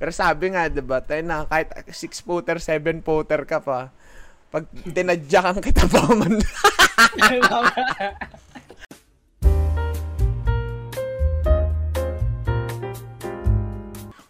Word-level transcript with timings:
Pero 0.00 0.16
sabi 0.16 0.48
nga, 0.56 0.64
di 0.72 0.80
ba, 0.80 1.04
tayo 1.04 1.20
na, 1.20 1.44
kahit 1.44 1.76
6 1.84 2.24
footer, 2.24 2.56
7 2.56 3.04
footer 3.04 3.44
ka 3.44 3.60
pa, 3.60 3.92
pag 4.48 4.64
tinadyakan 4.88 5.60
kita 5.60 5.84
pa 5.84 6.08
man. 6.16 6.40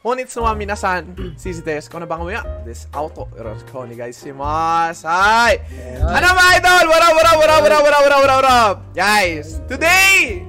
Honit 0.02 0.26
sa 0.26 0.42
mga 0.42 0.56
minasan, 0.58 1.14
sisi 1.38 1.62
desu 1.62 1.86
ko 1.86 2.02
na 2.02 2.08
bang 2.10 2.18
umiya? 2.18 2.42
This 2.66 2.90
auto, 2.90 3.30
yoroshiku 3.38 3.86
onegaishimasu. 3.86 5.06
Hi! 5.06 5.54
Ano 6.02 6.34
mga 6.34 6.50
idol? 6.58 6.84
What 6.90 7.02
up, 7.06 7.14
what 7.14 7.30
up, 7.30 7.38
what 7.38 7.46
up, 7.46 7.62
what 7.62 7.70
up, 7.78 7.82
what 7.86 7.94
up, 7.94 8.02
what 8.02 8.10
up, 8.10 8.20
what 8.26 8.32
up, 8.34 8.42
what 8.42 8.50
up? 8.50 8.76
Guys, 8.90 9.62
today, 9.70 10.42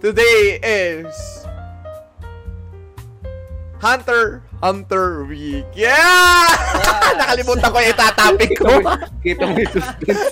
today 0.00 0.56
is 0.64 1.12
Hunter 3.76 4.45
Hunter 4.60 5.24
Week. 5.28 5.66
Yeah! 5.76 6.48
Nakalimutan 7.20 7.68
ko 7.68 7.76
yung 7.80 7.90
itatopic 7.92 8.50
ko. 8.56 8.72
Kita 9.20 9.42
mo 9.44 9.56
yung 9.60 9.72
suspense. 9.72 10.24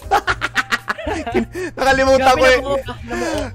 Nakalimutan 1.78 2.34
ko 2.34 2.44
yung... 2.48 2.64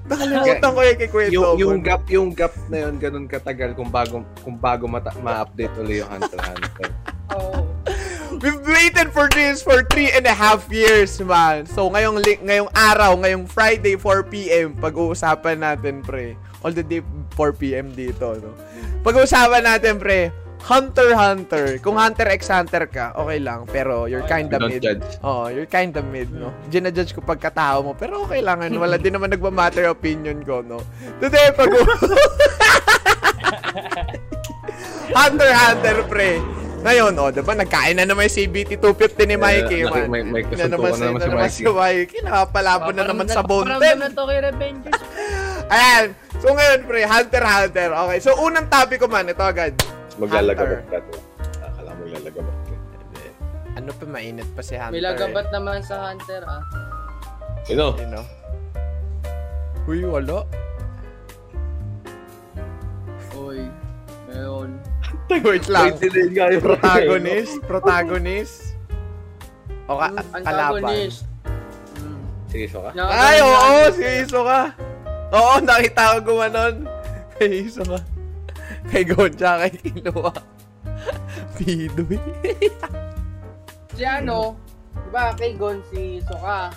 Nakalimutan 0.05 0.69
ko 0.69 0.79
yung 0.85 0.99
kikwento. 0.99 1.33
yung, 1.33 1.57
yung 1.57 1.77
ko. 1.81 1.85
gap, 1.85 2.03
yung 2.09 2.29
gap 2.33 2.53
na 2.69 2.77
yun, 2.87 2.93
ganun 3.01 3.25
katagal 3.25 3.73
kung 3.73 3.89
bago, 3.89 4.21
kung 4.45 4.57
bago 4.57 4.85
mata, 4.85 5.13
ma-update 5.19 5.73
ulit 5.81 6.05
yung 6.05 6.09
Hunter 6.09 6.39
Hunter. 6.41 6.89
Oo. 7.33 7.65
We've 8.39 8.61
waited 8.63 9.11
for 9.11 9.27
this 9.27 9.59
for 9.59 9.83
three 9.89 10.13
and 10.15 10.23
a 10.23 10.31
half 10.31 10.69
years, 10.71 11.17
man. 11.19 11.67
So, 11.67 11.91
ngayong, 11.91 12.23
li- 12.23 12.39
ngayong 12.39 12.71
araw, 12.71 13.19
ngayong 13.19 13.49
Friday, 13.49 13.99
4 13.99 14.31
p.m., 14.31 14.77
pag-uusapan 14.79 15.59
natin, 15.59 16.05
pre. 16.05 16.39
All 16.63 16.71
the 16.71 16.85
day, 16.85 17.03
4 17.35 17.51
p.m. 17.57 17.91
dito, 17.91 18.39
no? 18.39 18.55
Pag-uusapan 19.03 19.65
natin, 19.65 19.99
pre, 19.99 20.31
Hunter 20.59 21.15
Hunter. 21.15 21.79
Kung 21.79 21.95
Hunter 21.95 22.27
x 22.29 22.47
Hunter 22.47 22.85
ka, 22.85 23.15
okay 23.15 23.39
lang. 23.39 23.65
Pero 23.65 24.05
you're 24.05 24.23
kinda 24.23 24.57
Don't 24.57 24.69
mid. 24.69 24.83
judge. 24.83 25.05
Oh, 25.21 25.47
you're 25.47 25.65
kinda 25.65 26.01
mid, 26.01 26.29
no? 26.29 26.51
Gina-judge 26.67 27.11
ko 27.11 27.21
pagkatao 27.21 27.81
mo. 27.81 27.91
Pero 27.93 28.21
okay 28.23 28.39
lang, 28.39 28.61
ano? 28.61 28.77
Wala 28.77 28.95
din 28.95 29.15
naman 29.15 29.29
nagmamatter 29.29 29.87
opinion 29.87 30.43
ko, 30.43 30.61
no? 30.61 30.83
Today, 31.17 31.51
pag 31.51 31.71
Hunter 35.09 35.51
Hunter, 35.51 35.97
pre. 36.05 36.37
Ngayon, 36.79 37.11
oh, 37.17 37.27
diba, 37.27 37.51
nagkain 37.51 37.91
na 37.93 38.07
naman 38.07 38.23
yung 38.23 38.35
CBT 38.39 38.79
250 38.79 39.25
ni 39.25 39.35
Mikey, 39.35 39.79
Yeah, 39.83 39.91
man. 39.91 40.07
may- 40.07 40.23
may 40.23 40.43
na 40.45 40.63
naman, 40.69 40.95
na 40.95 41.11
naman 41.11 41.19
na 41.19 41.19
si 41.19 41.27
naman 41.27 41.43
Mikey. 41.43 41.51
si 41.51 41.63
Mikey. 41.65 42.19
Nakapalabon 42.23 42.93
na 42.95 43.03
naman 43.03 43.27
sa 43.27 43.43
bone 43.43 43.67
Parang 43.67 43.99
na 43.99 44.07
to 44.07 44.23
kay 44.23 44.39
Revengers. 44.39 45.01
Ayan. 45.75 46.05
So 46.39 46.55
ngayon, 46.55 46.79
pre, 46.87 47.03
Hunter 47.03 47.43
Hunter. 47.43 47.89
Okay, 47.91 48.19
so 48.21 48.31
unang 48.39 48.71
topic 48.71 49.03
ko 49.03 49.11
man, 49.11 49.27
ito 49.27 49.43
agad. 49.43 49.75
Maglalagabat 50.19 50.83
ka 50.91 50.97
to. 51.07 51.15
Akala 51.63 51.91
mo 51.95 52.03
lalagabat 52.05 52.57
ka. 52.67 52.75
Ano 53.79 53.89
pa, 53.95 54.03
mainit 54.03 54.49
pa 54.51 54.61
si 54.61 54.75
Hunter. 54.75 54.91
May 54.91 55.03
lagabat 55.03 55.47
naman 55.55 55.79
sa 55.79 56.11
Hunter 56.11 56.43
ah. 56.43 56.59
Eh. 57.63 57.71
You 57.71 57.79
know? 57.79 58.25
Uy, 59.87 60.03
wala. 60.03 60.43
Uy. 63.33 63.63
Ngayon. 64.27 64.69
Wait 65.47 65.65
lang. 65.69 65.95
Wait, 65.95 66.11
din 66.11 66.29
nga 66.33 66.45
yung 66.51 66.65
Protagonist? 66.65 67.53
Protagonist? 67.63 68.57
O 69.89 69.97
ka, 69.97 70.07
Ang 70.35 70.43
kalaban? 70.45 71.09
Mm. 71.97 72.21
Sige, 72.49 72.65
so 72.69 72.81
ka? 72.85 72.91
Na- 72.93 73.09
Ay, 73.09 73.37
oo, 73.41 73.89
si 73.93 74.05
Iso 74.25 74.41
ka. 74.45 74.73
Oo, 75.33 75.53
nakita 75.61 76.17
ko 76.17 76.33
gumanon. 76.33 76.85
Kay 77.37 77.49
Iso 77.69 77.81
ka. 77.85 77.97
Kay 78.89 79.03
Gonja, 79.05 79.61
kay 79.61 79.73
Kiloa. 79.77 80.33
Pidoy. 81.55 82.17
Si 83.93 84.03
ano, 84.03 84.55
diba 85.05 85.35
kay 85.35 85.53
Gon 85.53 85.83
si 85.91 86.23
Soka. 86.23 86.71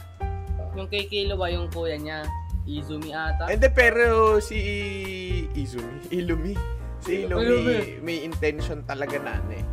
Yung 0.75 0.89
kay 0.89 1.07
Killua, 1.07 1.49
yung 1.49 1.69
kuya 1.71 1.97
niya. 1.97 2.25
Izumi 2.63 3.11
ata. 3.11 3.51
Hindi, 3.51 3.69
pero 3.69 4.39
si 4.39 4.59
Izumi, 5.53 5.99
Ilumi, 6.15 6.55
si 7.03 7.27
Ilumi, 7.27 7.43
Ilumi. 7.43 7.79
may 8.01 8.23
intention 8.23 8.87
talaga 8.87 9.19
na 9.19 9.35
ano 9.35 9.53
eh. 9.53 9.65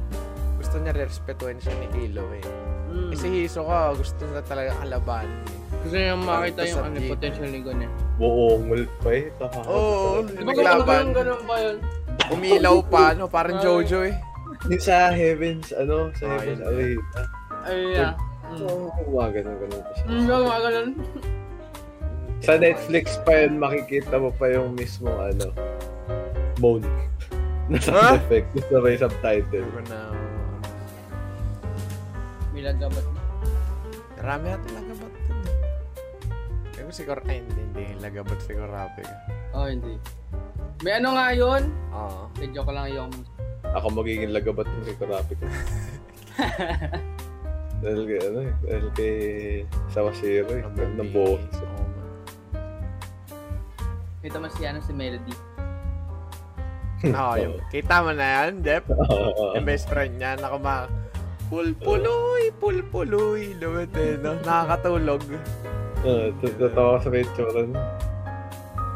Gusto 0.58 0.82
niya 0.82 0.98
respetuhin 0.98 1.62
siya 1.62 1.74
ni 1.78 1.88
Kilo 1.90 2.26
eh. 2.34 2.44
Mm. 2.90 3.14
Eh, 3.14 3.18
si 3.18 3.28
Hisoka, 3.46 3.94
gusto 3.94 4.26
niya 4.26 4.42
talaga 4.42 4.74
kalaban 4.82 5.30
eh. 5.30 5.58
Gusto 5.86 5.96
niya 5.96 6.18
makita 6.18 6.62
Sa 6.66 6.70
yung 6.74 6.82
ano, 6.84 6.98
potential 7.08 7.48
ni 7.48 7.60
Gon 7.62 7.82
eh. 7.86 7.90
Buongol 8.18 8.84
pa 9.00 9.10
eh. 9.14 9.26
Oo, 9.70 10.26
Di 10.26 10.34
ba 10.36 10.52
naglaban. 10.52 10.86
ganun, 10.86 11.10
ganun 11.14 11.42
ba 11.46 11.56
yun? 11.62 11.78
Umilaw 12.28 12.84
pa, 12.84 13.16
no? 13.16 13.32
Parang 13.32 13.58
Ay. 13.58 13.64
Jojo 13.64 14.04
eh. 14.04 14.16
Yung 14.68 14.84
sa 14.84 15.10
Heavens, 15.16 15.72
ano, 15.72 16.12
sa 16.20 16.28
Heavens. 16.28 16.60
Away. 16.60 16.94
Ay, 17.64 17.78
yeah. 17.96 18.14
Mm. 18.50 18.66
Oo, 18.66 18.90
oh, 19.14 19.30
ganun, 19.30 19.56
ganun 19.62 19.82
pa 19.86 19.92
siya. 19.96 20.06
Mm, 20.10 20.26
mga 20.26 20.60
ganun. 20.66 20.90
Sa 22.40 22.54
Netflix 22.58 23.06
pa 23.22 23.32
yun, 23.36 23.62
makikita 23.62 24.16
mo 24.18 24.34
pa 24.34 24.50
yung 24.50 24.74
mismo, 24.74 25.08
ano, 25.12 25.54
moan. 26.58 26.84
Na 27.70 27.78
sound 27.78 28.02
Ha? 28.02 28.18
effect. 28.18 28.50
Gusto 28.58 28.82
may 28.82 28.98
subtitle. 28.98 29.62
Pero 29.70 29.86
na, 29.88 30.00
May 32.50 32.66
lagabat. 32.66 33.06
marami 34.18 34.46
na 34.50 34.58
talaga 34.60 34.92
ba't 34.98 35.16
dun 35.24 35.40
eh. 35.46 35.58
Pero 36.74 36.90
siguro, 36.90 37.22
ay 37.30 37.46
hindi, 37.46 37.62
hindi, 37.62 37.86
lagabat 38.02 38.40
siguro 38.42 38.68
rapi 38.68 39.06
ka. 39.06 39.16
Oh, 39.54 39.70
hindi. 39.70 39.96
May 40.80 40.96
ano 40.96 41.12
nga 41.12 41.28
yun? 41.36 41.62
Oo. 41.92 42.32
May 42.40 42.48
joke 42.56 42.72
lang 42.72 42.88
yung... 42.96 43.12
Ako 43.76 43.92
magiging 43.92 44.32
lagabat 44.32 44.64
ng 44.64 44.84
kay 44.88 44.96
Kurapi 44.96 45.34
ko. 45.36 45.44
dahil 47.84 48.02
kay, 48.08 48.20
ano 48.24 48.40
eh, 48.48 48.54
dahil 48.64 48.88
kay 48.96 49.16
Sawashiro 49.92 50.48
eh. 50.56 50.64
Ganda 50.64 51.04
ng 51.04 51.12
boses. 51.12 51.52
Oo. 51.60 51.84
Ito 54.24 54.38
mas 54.40 54.56
si 54.56 54.64
ano 54.64 54.80
si 54.80 54.96
Melody. 54.96 55.36
Oo, 57.16 57.34
yung, 57.36 57.56
kita 57.72 58.00
mo 58.04 58.12
na 58.16 58.48
yan, 58.48 58.64
Jeff? 58.64 58.84
Oo. 59.12 59.56
Yung 59.60 59.68
best 59.68 59.88
friend 59.92 60.16
niya, 60.16 60.40
nakama, 60.40 60.88
pulpuloy, 61.52 62.56
pulpuloy, 62.56 63.52
lumit 63.60 63.92
eh, 64.00 64.16
no? 64.16 64.36
Nakakatulog. 64.48 65.24
Oo, 66.08 66.32
Totoo 66.40 67.04
sa 67.04 67.10
picture 67.12 67.52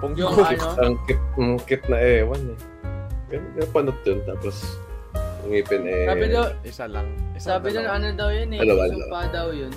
Pungko. 0.04 0.20
Yung 0.20 0.36
ano? 0.36 0.68
Ang 0.84 0.96
kit, 1.08 1.22
ang 1.40 1.56
kit 1.64 1.84
na 1.88 1.98
ewan 2.04 2.44
eh. 2.52 2.60
Ganun, 3.32 3.72
panot 3.72 3.96
yun. 4.04 4.20
Tapos, 4.28 4.76
ang 5.16 5.48
ngipin 5.48 5.88
eh. 5.88 6.04
Sabi 6.12 6.26
daw, 6.28 6.44
Isa 6.68 6.86
lang. 6.92 7.08
Isa 7.40 7.56
sabi 7.56 7.72
daw 7.72 7.88
ano 7.88 8.12
daw 8.12 8.28
yun 8.36 8.52
eh. 8.52 8.60
Dalawa, 8.60 8.92
Sumpa 8.92 9.22
daw 9.32 9.48
yun. 9.56 9.72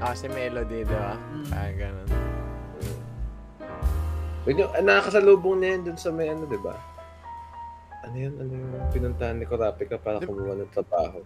Ah, 0.00 0.16
si 0.16 0.26
Melody, 0.32 0.88
di 0.88 0.96
ba? 0.96 1.14
Mm. 1.14 1.46
Ah, 1.52 1.70
ganun. 1.76 2.08
Yun 4.48 4.60
yung, 4.64 4.72
ah, 4.72 4.82
nakakasalubong 4.82 5.60
na 5.60 5.66
yan 5.76 5.80
dun 5.84 5.98
sa 6.00 6.08
may 6.08 6.32
ano, 6.32 6.48
di 6.48 6.58
ba? 6.58 6.74
Ano 8.08 8.16
yun? 8.16 8.34
Ano 8.40 8.50
yung 8.56 8.72
pinuntahan 8.90 9.36
ni 9.36 9.44
Kurapika 9.44 10.00
para 10.00 10.16
Di- 10.18 10.26
kumuha 10.26 10.56
ng 10.58 10.72
trabaho? 10.72 11.20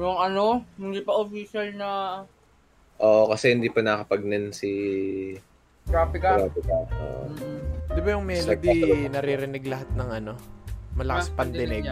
Yung 0.00 0.16
ano, 0.16 0.64
hindi 0.80 1.04
pa 1.04 1.12
official 1.12 1.76
na 1.76 1.88
Oo, 2.98 3.30
kasi 3.30 3.54
hindi 3.54 3.70
pa 3.70 3.78
nakapag-nen 3.78 4.50
si 4.50 4.70
graphic 5.88 6.20
ka. 6.20 6.30
Kurapika. 6.38 6.76
Oo. 6.94 7.22
Mm-mm. 7.26 7.58
Di 7.88 8.00
ba 8.00 8.08
yung 8.10 8.24
like 8.24 8.60
Melody, 8.60 8.78
naririnig 9.08 9.64
lahat 9.64 9.88
ng 9.92 10.08
ano? 10.14 10.32
Malakas 10.94 11.28
Ah, 11.28 11.36
pandinig. 11.36 11.84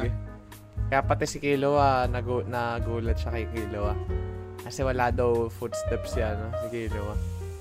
Kaya 0.86 1.00
pati 1.02 1.24
si 1.24 1.38
Killua, 1.38 2.06
nagu 2.06 2.44
nagulat 2.44 3.16
siya 3.16 3.32
kay 3.32 3.46
Killua. 3.48 3.96
Kasi 4.60 4.82
wala 4.82 5.10
daw 5.10 5.48
footsteps 5.48 6.14
yan, 6.14 6.36
no? 6.36 6.48
Si 6.60 6.66
Killua. 6.68 7.14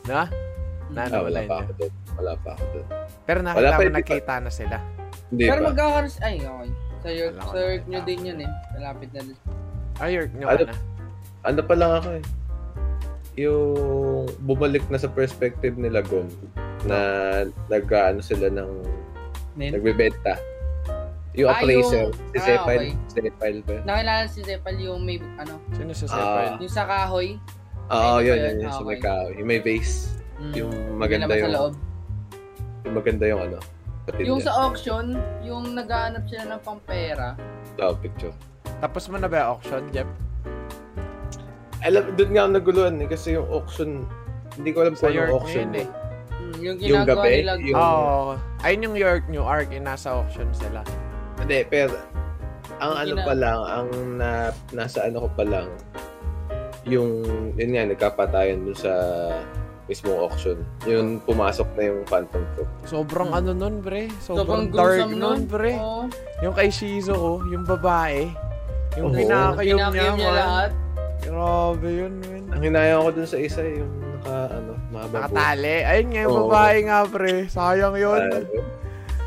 Diba? 0.03 0.25
Na, 0.87 1.01
Ah, 1.03 1.17
wala 1.19 1.41
wala 1.41 1.41
pa 1.43 1.55
ako 1.59 1.71
dun. 1.75 1.91
Wala 2.13 2.31
pa 2.37 2.49
ako 2.53 2.63
dun. 2.69 2.85
Pero 3.25 3.39
Wala 3.39 3.49
nakita 3.51 3.65
pa, 3.65 3.79
mo, 3.79 3.85
pa. 3.85 3.95
nakita 3.95 4.33
na 4.37 4.51
sila. 4.51 4.77
Hindi 5.25 5.43
Pero 5.43 5.59
magkakaroon, 5.63 6.13
ay 6.21 6.35
okay. 6.37 6.69
Sa 6.95 7.07
Wala 7.09 7.41
ko 7.41 7.49
sa 7.49 7.57
nakita. 7.57 7.85
nyo 7.87 7.99
din 8.03 8.19
yun 8.21 8.39
eh. 8.39 8.49
Malapit 8.75 9.09
na 9.09 9.21
din. 9.23 9.37
Ay, 9.95 10.09
York 10.13 10.31
nyo 10.33 10.45
Ano? 10.45 10.57
ka 10.59 10.65
na. 10.65 10.75
Ano 11.41 11.59
pa 11.61 11.73
lang 11.73 11.91
ako 11.95 12.09
eh. 12.11 12.23
Yung 13.35 13.75
bumalik 14.41 14.87
na 14.87 14.95
sa 14.95 15.07
perspective 15.07 15.75
nila 15.75 15.99
Gon 16.01 16.31
na 16.85 16.97
nag-ano 17.67 18.19
sila 18.19 18.47
ng 18.47 18.71
Nin? 19.55 19.71
nagbebenta. 19.71 20.39
Yung 21.35 21.51
Ah, 21.51 21.59
appraiser, 21.59 22.07
yung- 22.07 22.15
si 22.31 22.37
ah, 22.37 22.45
Zephyl, 22.45 22.83
okay. 22.85 22.95
Zephyl 23.11 23.57
ba? 23.61 23.75
Nakilala 23.83 24.23
si 24.25 24.39
Zepal 24.39 24.75
yung 24.79 25.03
may, 25.03 25.19
ano, 25.35 25.59
Sino 25.73 25.91
sa 25.91 26.05
Ah. 26.05 26.15
Sepal? 26.15 26.47
yung 26.63 26.71
sa 26.71 26.83
kahoy. 26.85 27.29
Oo, 27.85 28.17
yun, 28.17 28.31
ba 28.31 28.39
yun, 28.39 28.39
yun? 28.39 28.55
yun, 28.57 28.71
sa 28.71 28.79
Ah, 28.79 28.87
may 28.87 28.95
okay. 28.95 29.03
kahoy. 29.03 29.33
Yung 29.35 29.49
may 29.49 29.59
vase. 29.59 29.95
Mm. 30.35 30.53
Yung 30.53 30.71
maganda 30.95 31.33
yung, 31.33 31.43
sa 31.43 31.51
loob. 31.51 31.73
yung 32.83 32.93
maganda 32.93 33.25
yung 33.25 33.41
ano, 33.41 33.57
patilya. 34.05 34.27
Yung 34.27 34.39
sa 34.39 34.53
auction, 34.61 35.05
yung 35.41 35.63
naghahanap 35.73 36.23
sila 36.23 36.43
ng 36.47 36.61
pampera. 36.61 37.27
Oh, 37.77 37.95
picture. 37.95 38.31
Tapos 38.79 39.03
mo 39.07 39.17
na 39.17 39.27
ba 39.27 39.35
yung 39.37 39.49
auction, 39.51 39.83
Jeff? 39.91 40.07
Alam, 41.85 42.17
doon 42.17 42.29
nga 42.33 42.41
ako 42.41 42.51
naguluhan 42.51 42.93
eh, 42.97 43.07
kasi 43.07 43.27
yung 43.33 43.45
auction, 43.47 43.89
hindi 44.55 44.69
ko 44.73 44.81
alam 44.81 44.95
Sa 44.97 45.05
kung 45.05 45.13
York 45.13 45.31
auction. 45.31 45.69
eh. 45.71 45.85
Mm, 45.85 46.53
yung 46.55 46.57
Yung 46.57 46.77
ginagawa 46.81 47.21
gabi, 47.21 47.29
nila. 47.37 47.51
yung- 47.61 47.77
Oo. 47.77 48.33
ayun 48.59 48.81
yung 48.83 48.97
York 48.97 49.23
New 49.27 49.45
Arc, 49.45 49.69
yung 49.69 49.85
nasa 49.85 50.07
auction 50.11 50.49
sila. 50.51 50.81
Hindi, 51.37 51.61
pero 51.63 51.93
Ang 52.75 52.91
ano 52.97 53.13
Ina- 53.13 53.23
pa 53.23 53.33
lang, 53.33 53.59
ang 53.63 53.87
na, 54.17 54.29
nasa 54.73 55.05
ano 55.05 55.23
ko 55.23 55.29
pa 55.31 55.45
lang, 55.45 55.69
yung, 56.83 57.23
yun 57.55 57.71
nga, 57.71 57.87
nagkapatayan 57.87 58.67
dun 58.67 58.75
sa 58.75 58.91
mismong 59.85 60.17
auction. 60.19 60.57
Yung 60.83 61.21
pumasok 61.21 61.71
na 61.77 61.83
yung 61.85 62.01
Phantom 62.03 62.41
Troop. 62.51 62.67
Sobrang 62.83 63.29
Hmm. 63.29 63.37
ano 63.37 63.51
nun, 63.53 63.75
pre. 63.79 64.09
Sobrang 64.19 64.67
Sobrang 64.67 64.73
dark 64.73 65.07
nun, 65.07 65.45
pre. 65.45 65.77
Oo. 65.77 66.09
Yung 66.41 66.51
kay 66.51 66.67
Shizo, 66.67 67.13
oh, 67.13 67.39
yung 67.45 67.63
babae. 67.63 68.27
Yung 68.97 69.07
Oo. 69.07 69.15
pinakayom 69.15 69.79
niya, 69.93 70.11
niya 70.11 70.31
lahat. 70.33 70.71
Grabe 71.21 71.87
yun, 71.87 72.13
man. 72.19 72.43
Ang 72.51 72.61
hinayang 72.63 73.01
ko 73.01 73.11
dun 73.11 73.25
sa 73.25 73.37
isa, 73.37 73.61
yung 73.61 73.89
naka, 74.13 74.35
ano, 74.51 74.71
mahaba. 74.89 75.15
Nakatali. 75.23 75.77
Ayun 75.81 76.07
nga, 76.07 76.21
yung 76.21 76.31
Oo. 76.31 76.41
babae 76.45 76.77
nga, 76.83 76.97
pre. 77.05 77.33
Sayang 77.47 77.95
yun. 77.95 78.21
Ah, 78.21 78.41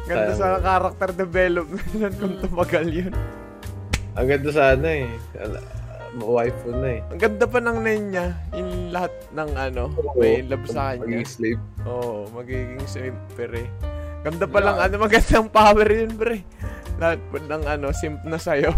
Ganda 0.05 0.33
sayang. 0.33 0.39
sa 0.39 0.63
character 0.63 1.11
development 1.15 1.89
nun 1.93 2.15
kung 2.21 2.35
tumagal 2.41 2.87
yun. 2.87 3.13
Ang 4.15 4.27
ganda 4.27 4.51
sana 4.51 4.87
eh. 4.87 5.09
Ala- 5.35 5.77
Waifu 6.11 6.73
na 6.73 6.89
eh. 6.89 7.01
Ang 7.07 7.21
ganda 7.21 7.45
pa 7.45 7.61
ng 7.61 7.79
name 7.79 8.05
niya. 8.11 8.27
Yung 8.53 8.91
lahat 8.91 9.13
ng 9.31 9.51
ano, 9.55 9.83
may 10.17 10.41
love 10.41 10.65
sa 10.65 10.91
kanya. 10.91 11.05
Maging 11.05 11.29
slave. 11.29 11.63
Oo, 11.85 12.25
magiging 12.33 12.81
simp, 12.85 13.19
pre. 13.37 13.69
Ganda 14.19 14.49
pa 14.49 14.59
lang, 14.59 14.77
ano, 14.81 14.95
magandang 14.99 15.47
power 15.49 15.85
yun, 15.85 16.11
pre. 16.11 16.43
Po 16.99 17.39
ng 17.39 17.63
ano, 17.63 17.95
simp 17.95 18.19
na 18.27 18.35
sa'yo. 18.35 18.75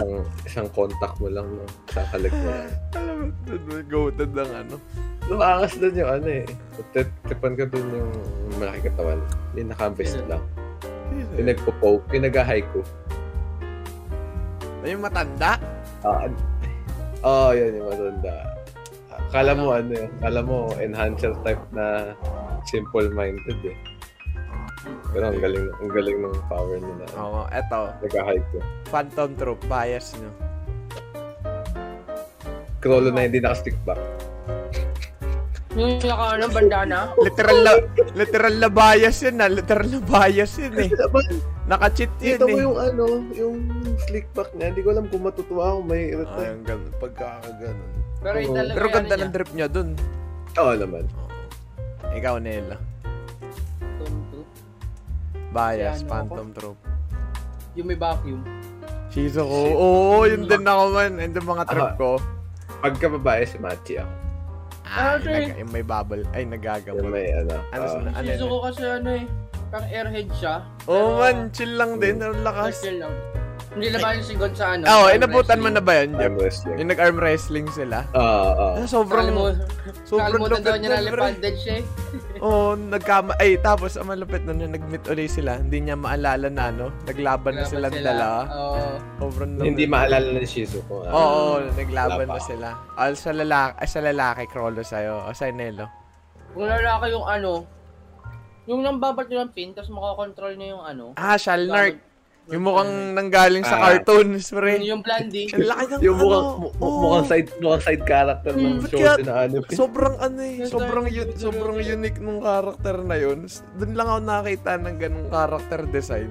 isang, 0.00 0.12
isang 0.48 0.68
contact 0.72 1.20
mo 1.20 1.28
lang 1.28 1.44
no, 1.52 1.68
sa 1.92 2.00
kaligtasan. 2.08 2.72
Alam 2.96 3.16
mo, 3.20 3.76
goated 3.84 4.32
ng 4.32 4.50
ano. 4.56 4.74
Lumakas 5.28 5.76
dun 5.76 6.00
yung 6.00 6.10
ano 6.10 6.28
eh. 6.32 6.44
Tip- 6.96 7.20
Tipan 7.28 7.54
ka 7.60 7.68
dun 7.68 7.84
yung 7.92 8.12
malaki 8.56 8.88
katawan. 8.88 9.20
Yung 9.52 9.68
naka-vest 9.68 10.24
lang. 10.32 10.40
Yung 11.36 11.46
nagpo-poke, 11.52 12.08
yung 12.16 12.24
nag-haiku. 12.24 12.80
Yung 14.88 15.04
matanda. 15.04 15.60
Ah, 16.00 16.24
oh, 17.20 17.52
yun 17.52 17.76
yung 17.76 17.88
matanda. 17.92 18.34
Kala 19.30 19.52
mo 19.54 19.76
ano 19.76 19.92
yun, 19.92 20.10
kala 20.18 20.40
mo 20.40 20.72
enhancer 20.80 21.36
type 21.44 21.62
na 21.76 22.16
simple-minded 22.64 23.60
eh. 23.68 23.76
Pero 25.12 25.24
ang 25.28 25.40
galing, 25.40 25.66
ang 25.76 25.90
galing 25.92 26.18
ng 26.24 26.36
power 26.48 26.78
nila. 26.80 27.04
Oo, 27.20 27.44
eto. 27.52 27.92
Nag-haiku. 28.00 28.58
Phantom 28.88 29.30
Troop, 29.36 29.60
bias 29.68 30.16
nyo. 30.16 30.30
Krolo 32.80 33.12
na 33.12 33.28
hindi 33.28 33.44
naka-stick 33.44 33.76
back. 33.84 34.00
Yung 35.76 36.02
naka 36.02 36.26
ano, 36.34 36.44
bandana. 36.50 36.98
Literal 37.22 37.58
na, 37.62 37.72
literal 38.16 38.54
na 38.58 38.68
bias 38.72 39.22
yun 39.22 39.36
na. 39.38 39.46
Literal 39.46 39.86
na 39.86 40.00
bias 40.02 40.52
yun 40.58 40.74
eh. 40.74 40.90
Naka-cheat 41.70 42.10
yun 42.18 42.40
Dito 42.40 42.46
mo 42.48 42.56
eh. 42.56 42.64
yung 42.64 42.76
ano, 42.80 43.04
yung 43.36 43.56
slick 44.08 44.26
back 44.34 44.50
niya. 44.58 44.74
Hindi 44.74 44.82
ko 44.82 44.88
alam 44.96 45.06
kung 45.12 45.22
matutuwa 45.22 45.76
ako 45.76 45.78
may 45.86 46.10
irita. 46.10 46.40
Ay, 46.40 46.48
ang 46.56 46.64
ganda. 46.66 46.88
Pagkakaganon. 46.98 47.90
Pero 48.20 48.36
talaga 48.50 48.74
Pero 48.74 48.88
ganda 48.90 49.14
ano 49.14 49.22
ng 49.22 49.32
drip 49.32 49.50
niya 49.54 49.68
dun. 49.70 49.88
Oo 50.58 50.72
naman. 50.74 51.04
Ikaw, 52.10 52.34
Nela. 52.42 52.76
Bias, 55.50 55.96
Si 55.96 56.04
ano 56.04 56.10
Phantom 56.10 56.48
Troop. 56.52 56.78
Yung 57.74 57.86
may 57.86 57.96
vacuum. 57.96 58.40
Shizuko. 59.10 59.58
Oo, 59.74 60.22
yun 60.22 60.46
din 60.46 60.62
ako 60.62 60.84
man. 60.92 61.12
Yun 61.16 61.32
din 61.32 61.44
mga 61.44 61.64
trip 61.66 61.82
Ah. 61.84 61.94
ko. 61.96 62.10
Pagka 62.80 63.06
babae, 63.10 63.42
si 63.42 63.58
Machi 63.58 63.98
ako. 63.98 64.12
Ah, 64.82 65.14
okay. 65.16 65.46
nag- 65.46 65.58
yung 65.60 65.70
may 65.70 65.82
bubble. 65.82 66.22
Ay, 66.32 66.42
Yung 66.42 66.52
nagagamot. 66.52 67.10
may 67.10 67.30
ano. 67.32 67.54
Ano 67.70 67.84
sa- 67.84 68.02
ano 68.02 68.24
Shizu 68.24 68.38
yun? 68.40 68.48
ko 68.48 68.58
kasi 68.60 68.82
ano 68.82 69.08
eh, 69.12 69.24
parang 69.68 69.88
airhead 69.88 70.28
siya. 70.32 70.54
Oo 70.84 70.94
Pero- 70.96 71.14
man, 71.16 71.36
chill 71.50 71.72
lang 71.72 71.92
din. 71.98 72.16
Ang 72.18 72.42
lakas. 72.42 72.74
Chill 72.80 72.98
lang. 72.98 73.14
Hindi 73.70 73.86
laban 73.94 74.18
yung 74.18 74.26
sigon 74.26 74.52
sa 74.52 74.74
ano. 74.74 74.82
Oo, 74.82 75.06
sa 75.06 75.14
inabutan 75.14 75.62
mo 75.62 75.70
wrestling. 75.70 75.74
na 75.78 75.82
ba 75.82 75.92
yun, 75.94 76.08
Jeff? 76.10 76.20
arm 76.20 76.34
wrestling. 76.36 76.76
Yung 76.82 76.90
nag-arm 76.90 77.16
wrestling 77.16 77.66
sila. 77.70 77.98
Ah, 78.10 78.50
ah. 78.50 78.72
Ah, 78.76 78.86
sobrang, 78.86 79.28
sobrang 80.02 80.42
lupit 80.42 80.74
niya 80.82 80.90
na 80.90 80.98
nun, 80.98 81.06
pre. 81.06 81.22
lipanded 81.22 81.54
siya 81.54 81.74
eh. 81.78 81.84
Oo, 82.44 82.74
nagkama... 82.74 83.30
Ay, 83.38 83.54
tapos, 83.62 83.94
ang 83.94 84.10
malupit 84.10 84.42
nun, 84.42 84.58
nung 84.58 84.74
nag-meet 84.74 85.06
ulit 85.06 85.30
sila, 85.30 85.62
hindi 85.62 85.86
niya 85.86 85.94
maalala 85.94 86.50
na, 86.50 86.74
ano, 86.74 86.86
naglaban 87.06 87.54
na 87.54 87.64
silang 87.64 87.94
sila. 87.94 88.10
dala. 88.10 88.28
Oo. 88.50 88.82
Sobrang 89.22 89.50
Hindi 89.54 89.86
lupit. 89.86 89.94
maalala 89.94 90.26
na 90.26 90.38
ni 90.42 90.48
Shizuko. 90.50 91.06
ah. 91.06 91.12
Oo, 91.14 91.42
naglaban 91.70 92.26
Wala 92.26 92.36
na 92.36 92.42
sila. 92.42 92.68
Al 92.98 93.14
sa 93.14 93.30
lalaki, 93.30 93.72
ay, 93.78 93.86
sa 93.86 94.00
lalaki, 94.02 94.42
Crollo 94.50 94.82
sa'yo. 94.82 95.14
O 95.24 95.30
sa 95.30 95.46
Nelo. 95.46 95.86
Kung 96.50 96.66
lalaki 96.66 97.14
yung 97.14 97.22
ano, 97.22 97.62
yung 98.66 98.82
nang 98.82 98.98
babat 98.98 99.30
niya 99.30 99.46
ng 99.46 99.54
pin, 99.54 99.70
tapos 99.70 99.94
makakontrol 99.94 100.58
niya 100.58 100.74
yung 100.74 100.82
ano. 100.82 101.04
Ah, 101.14 101.38
Shalnark. 101.38 102.09
Yung 102.50 102.62
mukhang 102.62 102.92
nanggaling 103.12 103.62
sa 103.62 103.76
Ah. 103.76 103.82
cartoons, 103.94 104.50
pre. 104.50 104.82
Yung 104.82 105.00
Blandy. 105.00 105.46
Ang 105.48 105.64
laki 105.64 105.84
ng 105.86 106.00
Yung 106.00 106.16
ano. 106.16 106.24
mukhang, 106.24 106.48
mu- 106.58 106.72
oo. 106.76 106.98
mukhang 107.00 107.26
side 107.26 107.48
mukhang 107.56 107.84
side 107.84 108.02
character 108.04 108.52
ng 108.52 108.58
Hmm, 108.60 108.76
ba't 108.76 108.90
show 108.90 108.98
kaya- 108.98 109.18
na 109.20 109.34
anime. 109.40 109.66
Sobrang 109.70 110.14
ano 110.18 110.38
eh, 110.40 110.54
Yes, 110.56 110.68
sobrang 110.68 111.06
sir. 111.06 111.18
u- 111.20 111.36
sobrang 111.38 111.78
unique 111.78 112.18
nung 112.18 112.40
character 112.40 112.96
na 113.00 113.16
yun. 113.16 113.38
S- 113.44 113.62
Doon 113.72 113.92
lang 113.94 114.08
ako 114.08 114.20
nakita 114.20 114.72
ng 114.76 114.96
ganung 114.96 115.28
character 115.28 115.80
design. 115.86 116.30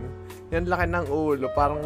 Yan 0.49 0.65
laki 0.65 0.85
ng 0.85 1.07
ulo, 1.07 1.47
parang 1.49 1.79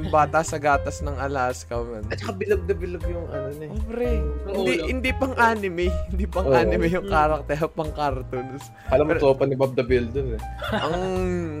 yung 0.00 0.08
bata 0.08 0.40
sa 0.40 0.56
gatas 0.56 0.98
ng 0.98 1.12
Alaska, 1.12 1.76
man. 1.76 2.08
At 2.08 2.16
saka 2.16 2.32
bilog 2.32 2.64
na 2.64 2.72
bilog 2.72 3.04
yung 3.04 3.28
ano 3.28 3.48
na 3.52 3.64
eh. 3.64 3.70
Oh, 3.70 3.84
pre. 3.84 4.10
Hindi, 4.48 4.72
hindi 4.88 5.10
pang 5.12 5.36
anime. 5.36 5.92
Hindi 6.08 6.24
pang 6.24 6.48
Oo. 6.48 6.56
anime 6.56 6.88
yung 6.88 7.04
character, 7.04 7.68
pang 7.70 7.92
cartoons. 7.92 8.64
Alam 8.88 9.04
mo, 9.06 9.12
tropa 9.14 9.44
ni 9.44 9.52
Bob 9.52 9.76
the 9.76 9.84
Builder 9.84 10.34
eh. 10.34 10.40
Ang 10.74 10.96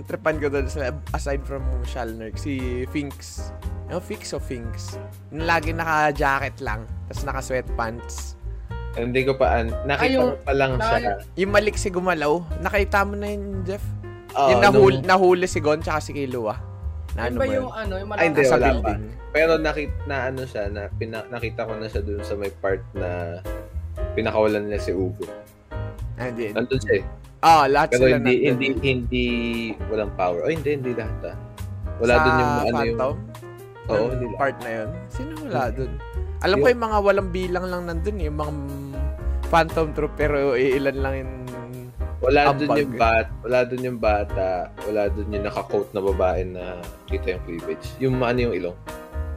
tripan 0.02 0.40
ko 0.40 0.48
doon, 0.48 0.66
sa- 0.66 0.88
aside 1.12 1.44
from 1.44 1.60
Shalnark, 1.84 2.34
si 2.34 2.82
Finks. 2.88 3.52
Yung 3.86 4.00
Finks 4.00 4.32
o 4.32 4.40
Finks? 4.40 4.96
Yung 5.28 5.44
lagi 5.44 5.70
naka-jacket 5.70 6.56
lang, 6.58 6.88
tapos 7.06 7.22
naka-sweatpants. 7.22 8.40
Hindi 8.90 9.22
ko 9.22 9.36
pa, 9.36 9.60
an- 9.60 9.74
nakita 9.84 10.02
Ay, 10.02 10.16
yung- 10.16 10.34
pa 10.40 10.52
lang 10.56 10.72
siya. 10.78 11.22
Yung 11.36 11.52
malik 11.52 11.76
si 11.76 11.90
Gumalaw, 11.90 12.42
nakita 12.58 13.04
mo 13.04 13.14
na 13.14 13.28
yun, 13.28 13.62
Jeff? 13.62 13.84
Ah, 14.30 14.50
yung 14.50 14.62
nahuli, 14.62 14.98
nung- 14.98 15.06
nahuli 15.06 15.46
si 15.46 15.58
Gon 15.58 15.78
tsaka 15.78 15.98
si 16.00 16.10
Kilua. 16.10 16.69
Na 17.12 17.26
Ano 17.26 17.36
ba 17.36 17.40
mo 17.40 17.44
yun? 17.44 17.56
yung 17.58 17.72
ano, 17.72 17.92
yung 17.96 18.10
Ay, 18.12 18.26
hindi, 18.26 18.40
Nasa 18.40 18.54
wala 18.54 18.66
pa. 18.68 18.72
building. 18.72 19.02
Pero 19.30 19.52
nakita 19.56 19.96
na 20.04 20.16
ano 20.26 20.42
siya, 20.44 20.64
na 20.66 20.82
pina, 20.90 21.18
nakita 21.26 21.60
ko 21.62 21.72
na 21.74 21.86
siya 21.86 22.02
dun 22.02 22.20
sa 22.20 22.34
may 22.34 22.52
part 22.52 22.82
na 22.92 23.10
pinakawalan 24.14 24.66
niya 24.66 24.80
si 24.80 24.92
Ugo. 24.92 25.26
Ah, 26.16 26.28
hindi. 26.28 26.50
Nandun 26.50 26.78
siya 26.78 26.94
eh. 26.98 27.04
Ah, 27.40 27.64
lahat 27.64 27.88
Pero 27.90 28.04
sila 28.04 28.16
hindi, 28.16 28.34
nandun. 28.36 28.50
hindi, 28.52 28.66
hindi, 28.84 29.24
walang 29.86 30.12
power. 30.14 30.40
Oh, 30.42 30.52
hindi, 30.52 30.70
hindi 30.70 30.92
lahat 30.92 31.18
ah. 31.24 31.36
Wala 31.98 32.12
Sa 32.12 32.20
dun 32.20 32.32
yung 32.32 32.50
ano 32.50 32.60
yung... 32.60 32.76
Phantom? 32.76 33.14
Oo, 33.82 33.96
Yung 33.96 34.10
hindi 34.10 34.26
lahat. 34.26 34.38
part 34.38 34.56
na 34.60 34.70
yun. 34.70 34.88
Sino 35.08 35.30
wala 35.40 35.62
dun? 35.70 35.90
Alam 36.40 36.56
ko 36.56 36.60
Yung- 36.62 36.72
yung 36.72 36.82
mga 36.82 36.98
walang 37.00 37.28
bilang 37.30 37.64
lang 37.66 37.82
nandun, 37.86 38.16
eh, 38.16 38.26
yung 38.26 38.38
mga 38.38 38.52
Phantom 39.46 39.88
Troop, 39.90 40.12
pero 40.14 40.36
ilan 40.54 40.96
lang 40.96 41.14
yung... 41.16 41.32
Wala 42.20 42.52
dun 42.52 42.68
Ambag. 42.68 42.78
yung 42.78 42.92
bat, 42.94 43.26
wala 43.40 43.58
dun 43.64 43.80
yung 43.82 43.96
bata, 43.98 44.48
wala 44.84 45.02
dun 45.08 45.28
yung 45.30 45.40
naka-coat 45.42 45.88
na 45.90 46.00
babae 46.02 46.40
na 46.44 46.64
kita 47.08 47.32
yung 47.32 47.42
cleavage. 47.42 47.86
Yung 47.98 48.14
ano 48.20 48.38
yung 48.38 48.54
ilong. 48.54 48.76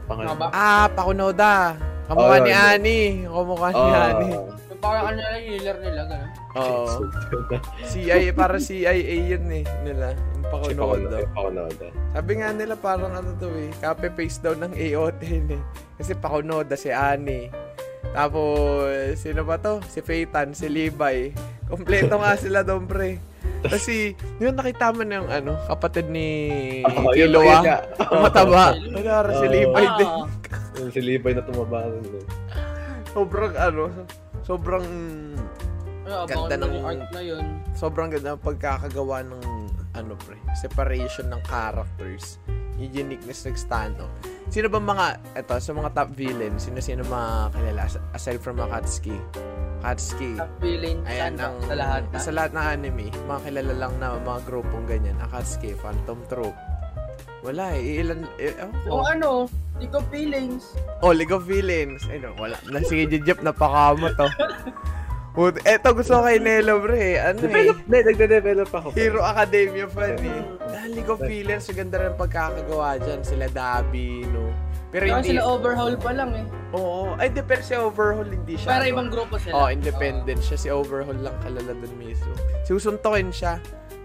Pangalan. 0.04 0.36
Ah, 0.52 0.84
Pakunoda. 0.92 1.80
Kamukha 2.04 2.36
Oh, 2.36 2.44
ni 2.44 2.52
Annie. 2.52 3.24
Kamukha 3.24 3.68
ni 3.72 3.80
Ah, 3.80 4.04
Annie. 4.12 4.36
Yung 4.68 4.80
parang 4.84 5.04
ano 5.08 5.18
na 5.18 5.38
healer 5.40 5.76
nila, 5.80 6.00
gano'n. 6.04 6.30
Oo. 6.54 6.84
CIA, 7.88 8.30
para 8.30 8.60
CIA 8.60 8.92
yun 9.24 9.48
eh, 9.48 9.64
nila. 9.80 10.12
Yung 10.12 10.44
Si 10.44 10.48
Pakunoda. 10.76 10.76
Pakunoda. 10.76 11.16
Pakunoda. 11.32 11.86
Sabi 12.12 12.32
nga 12.36 12.48
nila 12.52 12.74
parang 12.76 13.12
ano 13.16 13.32
to 13.34 13.48
eh, 13.50 13.72
copy-paste 13.80 14.44
daw 14.44 14.52
ng 14.54 14.76
AOT 14.76 15.20
yun 15.24 15.56
eh. 15.56 15.62
Kasi 15.96 16.12
Pakunoda, 16.14 16.76
si 16.76 16.92
Annie. 16.92 17.48
Tapos, 18.12 18.92
sino 19.16 19.40
ba 19.42 19.56
to? 19.56 19.80
Si 19.88 19.98
Phaeton, 19.98 20.52
si 20.52 20.68
Levi. 20.68 21.32
Kompleto 21.66 22.14
nga 22.16 22.34
sila 22.34 22.60
doon, 22.60 22.84
pre. 22.84 23.18
Kasi, 23.62 24.12
yun 24.36 24.52
nakita 24.52 24.92
mo 24.92 25.02
na 25.02 25.14
yung 25.18 25.30
ano, 25.30 25.56
kapatid 25.66 26.06
ni 26.06 26.28
Oo, 26.86 27.12
yun, 27.12 27.32
Kilua. 27.32 27.60
yun 27.60 27.80
mataba. 28.20 28.76
Wala 28.76 29.32
si. 29.32 29.46
Levi 29.48 29.84
din. 29.96 30.04
Ah, 30.06 30.26
Yung 30.76 30.90
si 30.90 31.00
Levi 31.00 31.30
na 31.32 31.42
tumaba. 31.42 31.88
Sobrang 33.10 33.54
ano, 33.54 33.82
sobrang 34.42 34.84
ano, 36.04 36.26
Ganda 36.26 36.54
ng- 36.58 36.84
art 36.84 37.08
na 37.08 37.22
yun. 37.22 37.44
sobrang 37.72 38.12
ganda 38.12 38.36
ng 38.36 38.42
pagkakagawa 38.42 39.24
ng 39.24 39.40
ano 39.94 40.12
pre, 40.20 40.36
separation 40.52 41.32
ng 41.32 41.40
characters. 41.42 42.36
Yung 42.76 42.90
uniqueness 42.92 43.44
nag-stand 43.44 43.94
out. 43.96 44.10
Sino 44.46 44.66
ba 44.66 44.76
mga, 44.76 45.06
eto, 45.34 45.56
sa 45.56 45.72
mga 45.72 45.90
top 45.92 46.10
villain, 46.12 46.54
sino-sino 46.56 47.02
mga 47.02 47.30
kilala 47.50 47.82
as- 47.82 48.02
aside 48.12 48.38
from 48.38 48.58
Akatsuki? 48.58 49.14
Akatsuki. 49.80 50.34
Top 50.34 50.52
villain, 50.58 50.98
Ayan, 51.04 51.38
ang, 51.38 51.54
sa 51.62 51.74
lahat. 51.74 52.02
ha? 52.06 52.18
sa 52.18 52.30
lahat 52.30 52.50
ng 52.52 52.64
anime, 52.64 53.06
mga 53.24 53.40
kilala 53.42 53.72
lang 53.74 53.92
na 53.96 54.18
mga 54.18 54.40
grupong 54.44 54.84
ganyan. 54.84 55.16
Akatsuki, 55.18 55.72
Phantom 55.74 56.18
Troop. 56.26 56.54
Wala 57.40 57.76
eh, 57.76 58.00
ilan, 58.00 58.24
eh, 58.38 58.56
oh, 58.88 59.00
Yung 59.00 59.04
ano, 59.06 59.28
League 59.76 59.92
of 59.92 60.04
Feelings. 60.08 60.72
oh, 61.00 61.12
League 61.12 61.28
of 61.30 61.44
Villains. 61.44 62.00
Ay, 62.06 62.16
no, 62.16 62.32
wala. 62.34 62.56
Na, 62.66 62.80
sige, 62.80 63.04
Jejep, 63.06 63.38
napakama 63.38 64.08
to. 64.18 64.24
But, 65.34 65.66
eto 65.66 65.90
gusto 65.90 66.22
ko 66.22 66.30
kay 66.30 66.38
Nelo. 66.38 66.78
Ano 66.78 66.94
eh. 66.94 67.18
Develop, 67.34 67.76
hindi, 67.82 67.98
nagde-develop 68.06 68.70
ako. 68.70 68.88
Hero 68.94 69.18
Academia 69.18 69.90
fan 69.90 70.14
eh. 70.22 70.40
Dahil 70.62 70.90
League 70.94 71.10
of 71.10 71.18
Villains, 71.18 71.66
ganda 71.74 71.98
rin 71.98 72.14
pagkakagawa 72.14 73.02
dyan. 73.02 73.20
Sila 73.26 73.50
Dabi, 73.50 74.22
no? 74.30 74.54
Pero 74.94 75.10
hindi... 75.10 75.34
sila 75.34 75.42
overhaul 75.42 75.98
pa 75.98 76.14
lang 76.14 76.30
eh. 76.38 76.46
Oo. 76.70 77.18
Ay, 77.18 77.34
di, 77.34 77.42
pero 77.42 77.66
si 77.66 77.74
Overhaul 77.74 78.30
hindi 78.30 78.54
siya. 78.54 78.78
Para 78.78 78.86
ano. 78.86 78.94
ibang 78.94 79.08
grupo 79.10 79.34
sila. 79.42 79.54
Oh, 79.58 79.66
independent 79.66 80.38
siya. 80.38 80.54
Si 80.54 80.68
Overhaul 80.70 81.18
lang 81.18 81.34
kalala 81.42 81.74
dun 81.74 81.94
mismo. 81.98 82.30
Susuntokin 82.62 83.34
siya. 83.34 83.58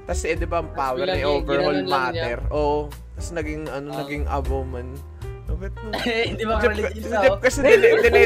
Tapos 0.10 0.26
eh, 0.26 0.34
di 0.34 0.50
ba, 0.50 0.66
ang 0.66 0.74
power 0.74 1.06
ni 1.06 1.22
Overhaul 1.22 1.86
matter. 1.86 2.42
Oo. 2.50 2.90
Tapos 2.90 3.30
naging, 3.38 3.70
ano, 3.70 3.94
Ah. 3.94 4.02
naging 4.02 4.26
abo 4.26 4.66
man. 4.66 4.98
Bakit 5.46 5.74
no? 5.78 5.90
Hindi 6.34 6.44
ba 6.46 6.58
Jeff, 6.58 6.74
religious 6.74 7.10
ako? 7.14 7.34
kasi 7.42 7.58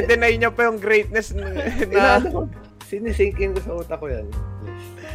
deny 0.07 0.33
niya 0.39 0.51
pa 0.51 0.61
yung 0.67 0.79
greatness 0.79 1.31
na, 1.35 2.19
na 2.99 3.09
Inaano 3.09 3.13
ko, 3.13 3.13
sinisinkin 3.13 3.49
ko 3.55 3.59
sa 3.61 3.71
utak 3.77 3.97
ko 4.01 4.07
yan. 4.09 4.27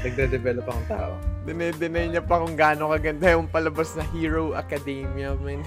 Nagde-develop 0.02 0.64
akong 0.66 0.88
tao. 0.90 1.12
deny 1.46 2.06
niya 2.10 2.22
pa 2.22 2.38
kung 2.38 2.54
gaano 2.54 2.90
kaganda 2.94 3.34
yung 3.34 3.50
palabas 3.50 3.94
na 3.98 4.04
Hero 4.14 4.54
Academia, 4.54 5.34
man. 5.38 5.62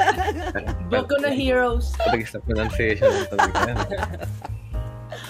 Boku 0.92 1.16
na 1.20 1.32
Heroes. 1.32 1.92
Pag 2.00 2.24
sa 2.24 2.40
pronunciation 2.40 3.08
ng 3.12 3.28
tabi 3.28 3.50
ko 3.52 3.60
yan. 3.68 3.78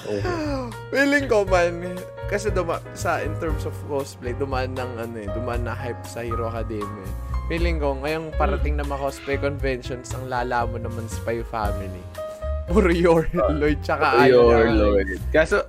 Oh. 0.07 0.71
Feeling 0.95 1.27
ko 1.27 1.43
man, 1.47 1.99
kasi 2.31 2.51
duma, 2.51 2.79
sa 2.95 3.23
in 3.23 3.35
terms 3.43 3.67
of 3.67 3.75
cosplay, 3.91 4.35
dumaan 4.35 4.75
ng 4.75 4.93
ano 5.03 5.17
eh, 5.19 5.29
dumaan 5.35 5.67
na 5.67 5.75
hype 5.75 6.03
sa 6.07 6.23
Hero 6.23 6.47
Academia. 6.47 7.07
Feeling 7.47 7.79
ko, 7.79 7.95
ngayong 8.03 8.35
parating 8.35 8.75
na 8.75 8.87
mga 8.87 9.03
cosplay 9.03 9.39
conventions, 9.39 10.11
ang 10.15 10.27
lala 10.27 10.67
mo 10.67 10.79
naman 10.83 11.07
Spy 11.07 11.47
Family. 11.47 12.26
Puro 12.67 12.91
your 12.91 13.31
Lloyd 13.33 13.79
tsaka 13.81 14.27
Your 14.27 14.59
Aya. 14.61 14.75
Lord. 14.75 15.09
Kaso, 15.31 15.63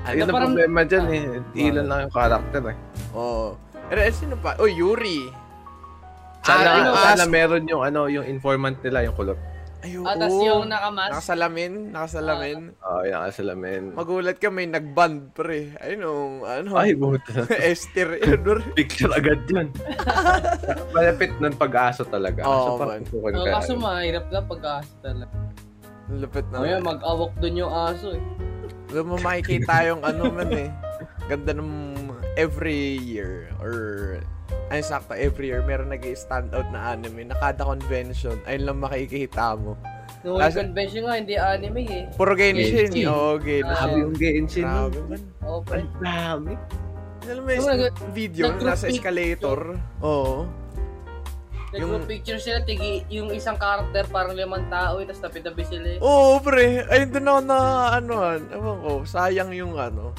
Ano 0.00 0.12
yun 0.12 0.22
ang 0.22 0.28
parang- 0.30 0.52
problema 0.52 0.80
dyan 0.82 1.06
eh. 1.08 1.22
Ilan 1.58 1.86
lang 1.86 1.98
yung 2.04 2.14
character 2.14 2.62
eh. 2.66 2.76
Oo. 3.12 3.56
Pero 3.86 4.00
eh, 4.00 4.12
sino 4.12 4.34
pa? 4.36 4.56
Oh, 4.56 4.68
Yuri. 4.68 5.28
Sana, 6.40 6.60
Ah, 6.62 6.76
ano, 6.78 6.88
sana 6.94 7.24
as- 7.24 7.28
meron 7.28 7.64
yung 7.64 7.82
ano, 7.82 8.08
yung 8.08 8.24
informant 8.24 8.80
nila, 8.80 9.04
yung 9.04 9.12
kulot. 9.12 9.36
Ayun. 9.80 10.04
Ah, 10.04 10.12
tas 10.12 10.28
yung 10.30 10.68
nakamas. 10.68 11.08
Nakasalamin, 11.10 11.72
nakasalamin. 11.88 12.58
Oo, 12.76 12.88
oh, 12.90 13.02
yung 13.02 13.22
asalamin. 13.24 13.82
Magulat 13.96 14.36
ka, 14.36 14.48
may 14.48 14.68
nagband, 14.68 15.32
pre. 15.32 15.72
Ayun, 15.80 16.00
yung, 16.02 16.32
ano, 16.44 16.76
Ay, 16.76 16.92
buta. 16.92 17.48
Esther. 17.64 18.20
Picture 18.76 19.08
agad 19.10 19.40
yun. 19.48 19.72
Malapit 20.96 21.32
ng 21.40 21.56
pag-aso 21.56 22.04
talaga. 22.04 22.44
Oo, 22.44 22.56
so, 22.66 22.70
parang 22.76 23.00
man. 23.00 23.32
Oh, 23.32 23.40
ka. 23.42 23.52
kaso 23.56 23.72
mahirap 23.74 24.28
na 24.28 24.40
pag-aso 24.42 24.92
talaga. 25.00 25.32
Lupit 26.10 26.46
na. 26.50 26.62
Ngayon, 26.62 26.82
mag-awok 26.82 27.32
dun 27.38 27.54
yung 27.54 27.70
aso 27.70 28.14
eh. 28.14 28.22
Doon 28.90 29.06
mo 29.06 29.16
makikita 29.22 29.86
yung 29.86 30.02
ano 30.02 30.26
man 30.28 30.50
eh. 30.50 30.68
Ganda 31.30 31.54
ng 31.54 31.94
every 32.34 32.98
year 32.98 33.54
or 33.62 34.18
ay 34.70 34.82
sakto 34.82 35.14
every 35.14 35.50
year 35.50 35.62
meron 35.62 35.90
nag 35.90 36.02
stand 36.14 36.50
out 36.54 36.66
na 36.70 36.94
anime 36.94 37.26
na 37.26 37.34
kada 37.38 37.62
convention 37.62 38.38
ayun 38.46 38.66
lang 38.66 38.78
makikita 38.82 39.54
mo. 39.54 39.78
Nung 40.20 40.36
Kaso- 40.36 40.60
convention 40.60 41.02
nga, 41.08 41.14
hindi 41.16 41.34
anime 41.38 41.80
eh. 41.88 42.04
Puro 42.12 42.36
Genshin. 42.36 42.92
Genshin. 42.92 43.06
Oo, 43.08 43.40
Genshin. 43.40 43.64
Grabe 43.72 43.96
yung 43.96 44.16
Genshin. 44.18 44.64
Grabe 44.68 44.98
man. 45.08 45.22
Oo, 45.48 45.58
pre. 45.64 45.80
Ang 45.80 45.90
dami. 45.96 46.52
Alam 47.30 47.42
mo 47.46 47.50
yung 47.52 47.68
video 48.12 48.44
nasa 48.58 48.90
escalator. 48.90 49.80
Oo. 50.04 50.44
Yung 50.44 50.59
Yung- 51.72 52.02
picture 52.02 52.40
sila, 52.42 52.58
tigi, 52.60 53.06
yung 53.06 53.30
isang 53.30 53.54
character 53.54 54.02
parang 54.10 54.34
limang 54.34 54.66
tao 54.66 54.98
eh, 54.98 55.06
tapos 55.06 55.22
tabi-tabi 55.22 55.62
sila 55.62 55.86
eh. 55.86 55.98
Oo, 56.02 56.42
pre. 56.42 56.82
Ayun 56.90 57.14
doon 57.14 57.26
ako 57.28 57.40
na 57.46 57.58
ano, 57.94 58.14
ewan 58.50 58.76
ko, 58.82 58.90
sayang 59.06 59.54
yung 59.54 59.78
ano. 59.78 60.10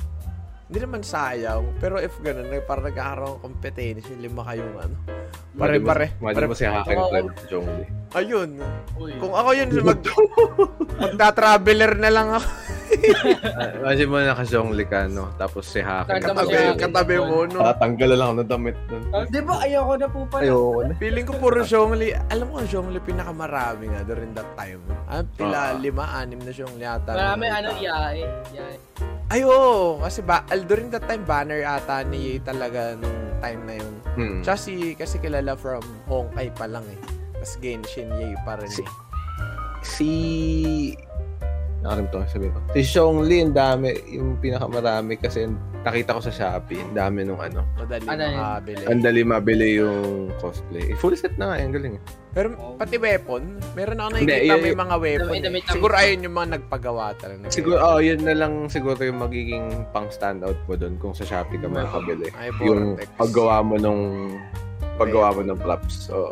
Hindi 0.72 0.88
naman 0.88 1.04
sayang, 1.04 1.76
pero 1.84 2.00
if 2.00 2.16
ganun, 2.24 2.48
nag- 2.48 2.64
parang 2.64 2.88
nagkakaroon 2.88 3.36
ng 3.36 3.44
competition, 3.44 4.24
lima 4.24 4.48
kayong 4.48 4.76
ano. 4.80 4.96
Pare-pare. 5.52 6.16
Imagine 6.24 6.48
mo 6.48 6.56
si 6.56 6.64
Oo. 6.64 6.84
Clan 7.12 7.28
Zhongli. 7.52 7.86
Ayun. 8.16 8.50
Uy. 8.96 9.12
Kung 9.20 9.36
ako 9.36 9.50
yun, 9.52 9.68
mag, 9.84 10.00
magta-traveler 10.98 12.00
na 12.00 12.10
lang 12.10 12.28
ako. 12.32 12.48
Ah, 13.52 13.72
Imagine 13.82 14.08
mo 14.08 14.18
naka-Zhongli 14.18 14.86
ka, 14.86 15.08
no? 15.08 15.32
Tapos 15.36 15.64
si 15.66 15.80
mo 15.80 16.04
Katabi, 16.04 16.52
si 16.52 16.78
katabi 16.78 17.16
mo, 17.18 17.44
no? 17.46 17.60
Tatanggalan 17.62 18.16
lang 18.16 18.28
ako 18.28 18.36
ng 18.38 18.50
damit 18.50 18.78
nun. 18.88 19.04
Di 19.28 19.40
ba, 19.40 19.54
ayoko 19.60 19.94
na 19.96 20.08
po 20.08 20.20
pala. 20.26 20.44
Ayoko 20.44 20.80
na. 20.84 20.94
Feeling 20.98 21.26
ko 21.26 21.34
puro 21.36 21.60
Zhongli. 21.62 22.12
Alam 22.30 22.46
mo, 22.48 22.60
Zhongli 22.64 23.00
pinakamarami 23.00 23.86
nga 23.88 24.02
during 24.04 24.32
that 24.32 24.50
time. 24.54 24.82
Ah, 25.06 25.24
pila, 25.26 25.72
Ah. 25.72 25.76
lima, 25.76 26.06
anim 26.14 26.38
na 26.38 26.52
Zhongli 26.52 26.84
ata. 26.84 27.12
Marami 27.12 27.46
ano, 27.48 27.70
yae. 27.74 28.24
Yae. 28.52 28.76
Ay, 29.28 29.42
oo. 29.42 29.96
Kasi 29.98 30.20
ba, 30.22 30.44
al- 30.46 30.66
during 30.66 30.90
that 30.90 31.06
time, 31.06 31.24
banner 31.24 31.64
ata 31.64 32.04
ni 32.04 32.18
Ye 32.22 32.34
talaga 32.38 32.94
nung 32.94 33.16
time 33.40 33.62
na 33.64 33.74
yun. 33.76 33.94
Hmm. 34.12 34.40
Tsaka 34.42 34.60
si, 34.60 34.74
kasi 34.94 35.16
kilala 35.18 35.56
from 35.56 35.80
Honkai 36.06 36.52
pa 36.52 36.68
lang 36.68 36.84
eh. 36.86 37.00
Tapos 37.34 37.56
Genshin 37.58 38.12
Ye 38.14 38.36
pa 38.44 38.56
rin 38.56 38.68
Si- 38.68 38.84
eh. 38.84 38.92
Si... 39.82 40.12
Nakalimutan 41.82 42.18
ko 42.20 42.28
sabihin 42.28 42.52
ko. 42.52 42.60
Si 42.72 42.82
Zhongli, 42.84 43.38
ang 43.42 43.54
dami. 43.54 43.90
Yung 44.08 44.38
pinakamarami 44.38 45.18
kasi 45.18 45.50
nakita 45.82 46.14
ko 46.14 46.22
sa 46.22 46.30
Shopee. 46.30 46.78
Ang 46.80 46.94
dami 46.94 47.26
nung 47.26 47.38
ano. 47.38 47.66
Madali 47.76 48.06
Ano 48.06 48.22
yun? 48.22 48.38
makabili. 48.38 48.84
Ang 48.86 49.02
dali 49.02 49.22
mabili 49.24 49.68
yung 49.76 50.00
cosplay. 50.38 50.86
Eh, 50.88 50.96
full 50.96 51.14
set 51.14 51.34
na 51.36 51.50
nga. 51.50 51.56
eh, 51.58 51.66
Ang 51.66 51.74
galing. 51.74 51.96
eh. 51.96 52.04
Pero 52.32 52.48
Oh. 52.56 52.78
pati 52.78 52.96
weapon, 52.96 53.42
meron 53.74 53.98
ako 53.98 54.10
Hindi, 54.14 54.30
nakikita 54.30 54.54
yun- 54.54 54.64
may 54.64 54.78
mga 54.78 54.96
weapon. 54.96 55.34
Eh. 55.34 55.42
damit 55.42 55.64
lang 55.64 55.74
Siguro 55.74 55.94
ayun 55.96 56.20
yung 56.22 56.36
mga 56.38 56.50
nagpagawa 56.54 57.06
talaga. 57.18 57.44
Siguro, 57.50 57.78
oh, 57.78 58.00
yun 58.00 58.22
na 58.22 58.34
lang 58.38 58.54
siguro 58.68 59.00
yung 59.02 59.20
magiging 59.20 59.66
pang 59.90 60.08
standout 60.08 60.60
mo 60.62 60.74
doon 60.76 60.96
kung 60.96 61.12
sa 61.12 61.26
Shopee 61.26 61.58
ka 61.58 61.66
makakabili. 61.66 62.30
Ay, 62.32 62.54
Yung 62.62 62.94
paggawa 63.18 63.60
mo 63.60 63.76
nung 63.76 64.32
paggawa 64.96 65.34
mo 65.34 65.42
ng 65.44 65.58
props. 65.58 66.08
Oo. 66.10 66.30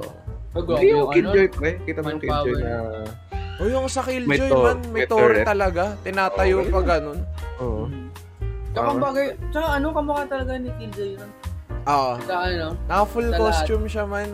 Pag 0.50 0.65
Hindi 0.72 0.89
yung 0.89 1.01
ano, 1.03 1.12
Killjoy, 1.12 1.48
pre. 1.51 1.72
Kita 1.84 2.00
mo 2.00 2.10
yung. 2.10 2.22
Killjoy 2.22 2.53
na... 2.60 2.74
O 3.59 3.67
yung 3.67 3.91
sa 3.91 4.01
May 4.01 4.23
Killjoy 4.23 4.47
to- 4.47 4.63
man, 4.63 4.77
may 4.89 5.03
may 5.03 5.05
turret. 5.05 5.43
talaga. 5.43 5.83
Tinatayo 5.99 6.63
Oo. 6.63 6.71
pa 6.71 6.79
ganun. 6.81 7.19
Oo. 7.59 7.83
Tsaka 8.71 8.87
ang 8.87 9.01
bagay, 9.01 9.27
tsaka 9.51 9.67
ano, 9.75 9.87
kamukha 9.91 10.23
talaga 10.25 10.51
ni 10.55 10.69
Killjoy 10.79 11.09
yun. 11.19 11.29
Oo. 11.83 12.11
Sa 12.23 12.35
ano, 12.39 12.67
Naka 12.87 13.03
full 13.05 13.27
Sa 13.27 13.31
lahat. 13.31 13.43
costume 13.43 13.85
siya 13.85 14.05
man. 14.05 14.29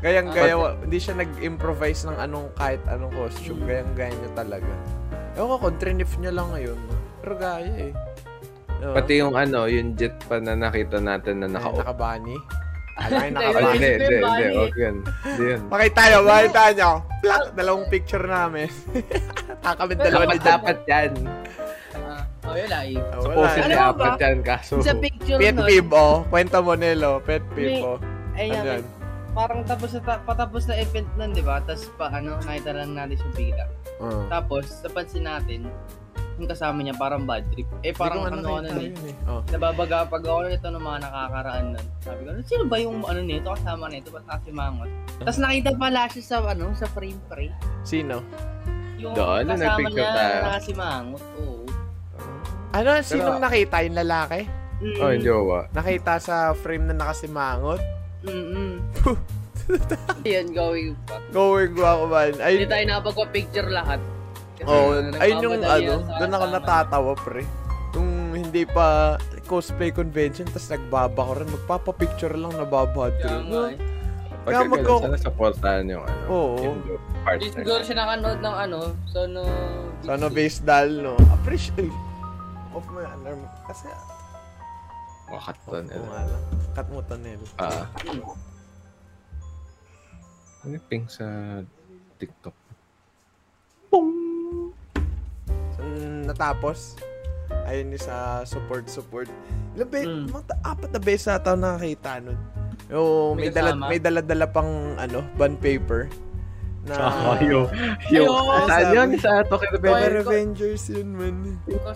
Gayang 0.00 0.28
gaya, 0.30 0.54
hindi 0.78 0.98
siya 1.00 1.14
nag-improvise 1.16 2.04
ng 2.04 2.16
anong 2.18 2.48
kahit 2.54 2.80
anong 2.86 3.12
costume. 3.14 3.60
Mm. 3.60 3.66
Gayang 3.66 3.92
gaya 3.96 4.12
niya 4.12 4.32
talaga. 4.34 4.72
Ewan 5.34 5.48
ko 5.48 5.56
kung 5.58 5.76
trinif 5.76 6.12
niya 6.16 6.32
lang 6.32 6.48
ngayon. 6.52 6.78
Pero 7.20 7.34
gaya 7.36 7.72
eh. 7.82 7.92
Diba? 8.74 8.92
Pati 8.94 9.12
yung 9.16 9.32
ano, 9.32 9.64
yung 9.64 9.92
jet 9.94 10.12
pa 10.22 10.36
na 10.38 10.52
nakita 10.52 11.00
natin 11.00 11.40
na 11.40 11.48
Ay, 11.48 11.52
naka 11.52 11.68
nakabani. 11.74 12.36
Ay, 12.94 13.28
nakabani. 13.28 13.74
hindi, 13.74 13.90
hindi, 13.92 14.16
hindi. 14.16 14.46
Huwag 14.54 14.76
yun. 14.76 14.96
Hindi 15.24 15.44
yun. 15.50 15.60
Makita 15.66 16.02
nyo, 16.04 16.18
makita 16.22 16.62
nyo. 16.72 16.90
Plak! 17.18 17.42
Dalawang 17.52 17.86
picture 17.88 18.22
namin. 18.24 18.68
Takamit 19.64 19.98
dalawa 19.98 20.24
ni 20.24 20.38
Dapat, 20.38 20.38
Jan. 20.38 20.54
dapat 20.54 20.78
yan. 20.86 21.12
ah, 21.96 22.22
oh 22.44 22.54
yun 22.54 22.68
live. 22.68 23.02
Ah, 23.04 23.18
Supposed 23.18 23.34
wala. 23.34 23.50
Ano 23.56 23.64
to 23.64 23.74
ba 23.74 23.82
dapat 23.90 23.98
ba? 24.06 24.22
yan, 24.22 24.36
kaso... 24.40 24.74
Sa 24.78 24.94
picture 24.94 25.38
Pet 25.38 25.54
nun, 25.54 25.66
peeve, 25.66 25.90
oh. 25.90 26.16
Kwenta 26.28 26.58
mo, 26.60 26.72
Nelo. 26.74 27.12
Pet 27.20 27.42
peeve, 27.50 27.82
oh. 27.82 27.98
ay, 28.34 28.48
Ano 28.50 28.62
yan? 28.78 28.82
parang 29.34 29.66
tapos 29.66 29.90
na, 29.90 30.00
ta- 30.00 30.22
patapos 30.22 30.62
na 30.64 30.78
event 30.78 31.10
nun, 31.16 31.34
di 31.34 31.42
ba? 31.42 31.58
Tapos 31.60 31.90
pa, 31.98 32.06
ano, 32.08 32.38
nakita 32.40 32.70
lang 32.70 32.94
natin 32.94 33.18
siya 33.18 33.30
bigla. 33.34 33.66
Uh. 33.98 34.22
Tapos, 34.30 34.70
napansin 34.80 35.26
natin, 35.26 35.66
yung 36.34 36.50
kasama 36.50 36.82
niya 36.82 36.94
parang 36.94 37.22
bad 37.22 37.46
trip. 37.50 37.68
Eh, 37.80 37.94
parang 37.94 38.26
ano, 38.26 38.42
ano, 38.42 38.58
nakita 38.60 39.00
eh. 39.00 39.14
eh. 39.14 39.30
Oh. 39.30 39.40
Nababaga 39.46 40.02
pag 40.04 40.22
ako 40.22 40.50
nito 40.50 40.66
ng 40.66 40.82
mga 40.82 40.98
nakakaraan 41.00 41.64
nun. 41.72 41.86
Sabi 42.00 42.20
ko, 42.20 42.28
sino 42.42 42.62
ba 42.66 42.76
yung 42.76 42.96
ano 43.02 43.20
nito, 43.22 43.46
kasama 43.48 43.86
nito, 43.86 44.10
ba't 44.10 44.26
nasimangot? 44.26 44.90
Tapos 45.22 45.38
nakita 45.38 45.70
pala 45.78 46.00
siya 46.10 46.22
sa, 46.22 46.36
ano, 46.42 46.74
sa 46.74 46.86
frame 46.90 47.20
pre. 47.30 47.54
Sino? 47.82 48.18
Yung 48.98 49.14
Doon, 49.14 49.46
kasama 49.46 49.86
niya 49.86 50.06
tayo. 50.10 50.34
nakasimangot, 50.42 51.24
oo. 51.38 51.62
Ano, 52.74 52.88
sinong 53.00 53.38
nakita? 53.38 53.76
Yung 53.86 53.96
lalaki? 53.96 54.40
Mm, 54.82 54.98
Oh, 54.98 55.10
yung 55.14 55.22
jowa. 55.22 55.58
Nakita 55.70 56.18
sa 56.18 56.50
frame 56.52 56.90
na 56.90 56.94
nakasimangot? 56.98 57.78
Mm-mm. 58.26 58.82
Yan, 60.28 60.52
going 60.52 60.92
pa. 61.06 61.22
Going 61.30 61.72
ko 61.72 61.82
ako 61.84 62.02
man. 62.10 62.32
Hindi 62.34 62.64
Ay, 62.64 62.68
tayo 62.68 62.84
nakapagpa-picture 62.84 63.70
lahat. 63.70 64.00
Kasi 64.64 64.72
oh, 64.80 65.20
ayun 65.20 65.38
yung 65.44 65.60
ano, 65.60 65.92
doon 66.08 66.32
ako 66.32 66.44
natatawa 66.48 67.12
pre. 67.20 67.44
Yung 67.94 68.32
hindi 68.32 68.64
pa 68.64 69.20
cosplay 69.44 69.92
convention, 69.92 70.48
tas 70.48 70.72
nagbaba 70.72 71.20
ko 71.20 71.32
rin, 71.36 71.48
magpapapicture 71.52 72.32
lang 72.32 72.56
nababad 72.56 73.12
ko. 73.20 73.28
nga 73.28 73.62
eh. 73.70 73.78
Kaya 74.44 74.60
magko- 74.68 75.00
sana 75.00 75.16
supportahan 75.16 75.84
yung 75.88 76.04
ano, 76.04 76.24
Oo. 76.28 76.56
yung 76.60 76.78
partner. 77.24 77.48
siguro 77.48 77.80
siya 77.80 77.96
nakanood 77.96 78.40
ng 78.44 78.56
ano, 78.56 78.78
so 79.08 79.24
no... 79.24 79.40
Sa 80.04 80.20
ano, 80.20 80.28
base 80.28 80.60
dal, 80.60 80.88
no? 81.00 81.16
Appreciate. 81.32 81.92
Off 82.76 82.84
mo 82.92 83.00
yung 83.00 83.14
alarm. 83.20 83.40
Kasi, 83.64 83.88
Wakat 85.32 85.56
off 85.64 85.72
to 85.72 85.80
nila. 85.80 86.04
nga 86.04 86.22
lang. 86.28 86.42
Cut 86.76 86.88
mo 86.92 87.00
to, 87.00 87.16
Nel. 87.16 87.40
Ah. 87.56 87.88
Ano 90.60 90.72
yung 90.76 90.86
ping 90.88 91.08
sa 91.08 91.24
TikTok? 92.20 92.52
So, 95.84 95.92
natapos. 96.26 96.96
Ayun 97.64 97.92
yung 97.92 98.00
sa 98.02 98.16
support 98.42 98.88
support. 98.88 99.28
Ilang 99.74 99.90
be, 99.90 100.00
Mm. 100.00 100.24
mga 100.28 100.44
ta- 100.46 100.62
apat 100.64 100.90
na 100.90 101.00
beses 101.00 101.28
ata 101.28 101.52
ako 101.52 101.58
nakakita 101.58 102.10
nun. 102.20 102.38
Yung 102.86 103.36
may, 103.36 103.42
May 103.42 103.50
dala, 103.50 103.70
may 103.76 103.98
dala-dala 103.98 104.46
pang 104.46 104.70
ano, 104.96 105.24
bond 105.34 105.56
paper. 105.58 106.08
Na, 106.84 107.08
Ayun, 107.40 107.64
saan 108.68 108.68
sabi. 108.68 108.92
yun? 108.92 109.08
Sa 109.16 109.40
Tokyo 109.42 109.72
Mga 109.72 109.80
Toy- 109.80 110.04
Revenge. 110.10 110.58
Revengers 110.60 110.84
yun, 110.90 111.08
man. 111.10 111.36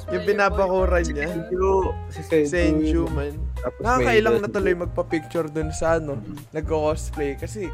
Yung 0.08 0.24
binabakuran 0.24 1.04
niya. 1.04 1.28
Senju, 1.28 1.72
si 2.08 2.20
Senju. 2.48 3.04
Man. 3.06 3.36
Nakakailang 3.76 4.40
na 4.40 4.48
tuloy 4.48 4.72
magpa-picture 4.74 5.44
dun 5.46 5.68
sa 5.70 6.00
ano, 6.00 6.16
nagko-cosplay. 6.52 7.36
Kasi, 7.36 7.68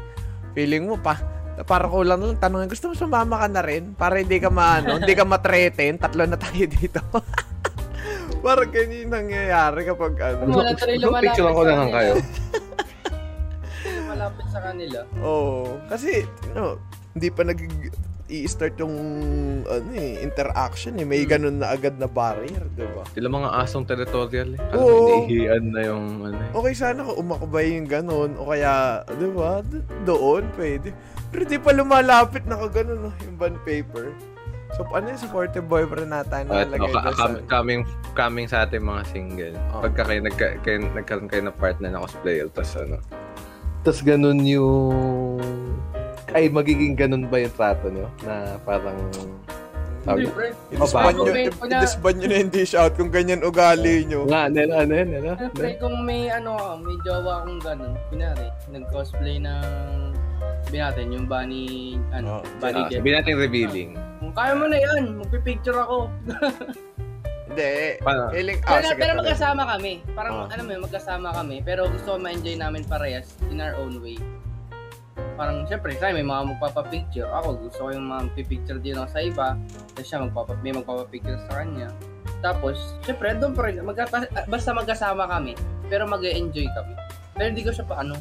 feeling 0.51 0.91
mo 0.91 0.99
pa, 0.99 1.15
para 1.61 1.85
kulang 1.85 2.19
lang 2.19 2.35
tanongin, 2.35 2.67
gusto 2.67 2.89
mo 2.89 2.93
sumama 2.93 3.39
ka 3.39 3.47
na 3.47 3.61
rin? 3.61 3.93
Para 3.93 4.17
hindi 4.17 4.35
ka 4.35 4.49
maano, 4.49 4.99
hindi 4.99 5.13
ka 5.13 5.23
matreten, 5.23 5.95
tatlo 5.95 6.25
na 6.25 6.35
tayo 6.35 6.65
dito. 6.65 6.99
Parang 8.43 8.69
ganyan 8.69 9.07
yung 9.07 9.13
nangyayari 9.15 9.81
kapag 9.85 10.13
ano. 10.19 10.51
Wala 10.53 10.75
tuloy 10.75 10.97
lumalapit 10.97 11.23
Picture 11.31 11.49
ko 11.49 11.55
sa 11.55 11.65
na 11.65 11.71
lang 11.71 11.79
kanila. 11.81 11.97
kayo. 11.97 12.13
Malapit 14.05 14.45
sa 14.47 14.59
kanila. 14.61 14.99
Oo. 15.19 15.79
kasi, 15.87 16.11
no, 16.51 16.77
hindi 17.11 17.29
pa 17.29 17.41
nag 17.43 17.59
i-start 18.25 18.73
yung 18.75 18.95
ano 19.63 19.89
eh, 19.93 20.17
interaction 20.19 20.97
eh. 20.97 21.05
May 21.05 21.23
Hmm. 21.23 21.31
ganun 21.31 21.57
na 21.57 21.69
agad 21.69 21.93
na 21.95 22.05
barrier, 22.05 22.65
di 22.71 22.85
ba? 22.87 23.05
Sila 23.07 23.29
mga 23.29 23.49
asong 23.61 23.85
territorial 23.85 24.49
eh. 24.51 24.61
Alam 24.67 24.81
Oo. 24.83 25.09
inihian 25.21 25.63
na 25.67 25.81
yung 25.83 26.05
ano 26.23 26.33
eh. 26.35 26.49
Okay 26.51 26.73
sana 26.73 27.01
kung 27.01 27.17
umakbay 27.19 27.65
yung 27.71 27.85
ganun 27.85 28.33
o 28.33 28.45
kaya, 28.45 28.73
di 29.07 29.29
ba, 29.29 29.61
do- 29.61 29.85
doon 30.03 30.41
pwede. 30.55 30.89
Pero 31.35 31.51
di 31.51 31.59
pa 31.59 31.75
lumalapit 31.75 32.47
na 32.47 32.55
kagano 32.55 32.95
no, 32.95 33.09
yung 33.27 33.35
bond 33.35 33.59
paper. 33.67 34.15
So, 34.79 34.87
ano 34.95 35.11
yung 35.11 35.19
supportive 35.19 35.67
boyfriend 35.67 36.07
natin 36.07 36.47
na 36.47 36.63
At 36.63 36.71
lagay 36.71 36.87
no, 36.87 36.95
doon 36.95 37.11
sa... 37.11 37.27
ka- 37.27 37.43
coming, 37.51 37.81
coming 38.15 38.47
sa 38.47 38.63
ating 38.63 38.79
mga 38.79 39.03
single. 39.11 39.55
Oo. 39.75 39.83
Pagka 39.83 40.07
kayo, 40.07 40.19
nagka, 40.23 40.47
kayo, 40.63 40.77
nagkaroon 40.95 41.27
kayo 41.27 41.43
ng 41.43 41.57
partner 41.59 41.91
na 41.91 41.99
cosplayer, 42.07 42.47
tapos 42.55 42.71
ano. 42.79 43.03
Tapos 43.83 43.99
ganun 43.99 44.39
yung... 44.47 45.43
Ay, 46.31 46.47
magiging 46.47 46.95
ganun 46.95 47.27
ba 47.27 47.43
yung 47.43 47.51
trato 47.51 47.91
nyo? 47.91 48.07
Na 48.23 48.55
parang... 48.63 48.95
Sabi. 50.07 50.31
I-disband 50.71 51.15
nyo, 51.19 51.33
i-disband 51.67 52.15
nyo 52.15 52.27
na 52.31 52.37
yung 52.39 52.51
dish 52.55 52.75
out 52.79 52.95
kung 52.95 53.11
ganyan 53.11 53.43
ugali 53.43 54.07
nyo. 54.07 54.23
nga, 54.23 54.47
ano, 54.47 54.71
ano, 54.71 54.71
ano, 54.87 54.93
ano, 55.19 55.31
Eh, 55.35 55.51
pre, 55.51 55.75
kung 55.83 55.99
may 56.07 56.31
ano 56.31 56.55
ka, 56.55 56.79
may 56.79 56.95
jowa 57.03 57.43
akong 57.43 57.59
ganun, 57.59 57.91
pinari, 58.07 58.47
nag-cosplay 58.71 59.35
ng 59.43 60.15
sabi 60.65 60.81
natin, 60.81 61.05
yung 61.13 61.25
bunny, 61.25 61.95
ano, 62.09 62.41
Oh, 62.41 62.43
bunny 62.57 62.81
Ah, 62.81 62.89
jet. 62.89 62.99
sabihin 62.99 63.15
natin 63.15 63.33
revealing. 63.37 63.91
Kung 64.17 64.33
kaya 64.33 64.57
mo 64.57 64.65
na 64.65 64.77
yan, 64.77 65.21
magpipicture 65.21 65.77
ako. 65.77 66.09
Hindi. 67.47 68.01
Paano? 68.01 68.33
Pero 68.33 68.51
ah, 68.65 68.81
sige, 68.81 68.97
pero 68.97 69.11
tuloy. 69.13 69.21
magkasama 69.21 69.63
kami. 69.69 69.93
Parang, 70.11 70.33
Ah. 70.35 70.51
ano 70.51 70.61
mo, 70.65 70.69
yun, 70.73 70.83
magkasama 70.83 71.29
kami. 71.31 71.61
Pero 71.61 71.85
gusto 71.87 72.07
ko 72.11 72.17
ma-enjoy 72.17 72.57
namin 72.57 72.81
parehas 72.83 73.37
in 73.47 73.61
our 73.61 73.77
own 73.77 74.01
way. 74.01 74.17
Parang, 75.37 75.63
syempre, 75.63 75.93
tayo 75.95 76.11
may 76.11 76.25
mga 76.25 76.57
magpapapicture. 76.57 77.29
Ako, 77.29 77.61
gusto 77.61 77.79
ko 77.79 77.89
yung 77.93 78.09
mga 78.09 78.33
pipicture 78.33 78.79
din 78.81 78.97
ako 78.97 79.07
sa 79.07 79.21
iba. 79.21 79.47
Tapos 79.93 80.05
siya, 80.09 80.19
magpapa, 80.19 80.51
may 80.59 80.73
magpapapicture 80.73 81.39
sa 81.45 81.61
kanya. 81.61 81.93
Tapos, 82.41 82.75
syempre, 83.05 83.37
doon 83.37 83.53
pa 83.53 83.69
rin, 83.69 83.79
magkata- 83.79 84.27
basta 84.45 84.73
magkasama 84.73 85.29
kami, 85.29 85.53
pero 85.87 86.03
mag 86.03 86.19
enjoy 86.19 86.65
kami. 86.67 86.93
Pero 87.31 87.45
hindi 87.47 87.61
ko 87.61 87.71
siya 87.71 87.85
pa, 87.85 88.01
ano, 88.01 88.17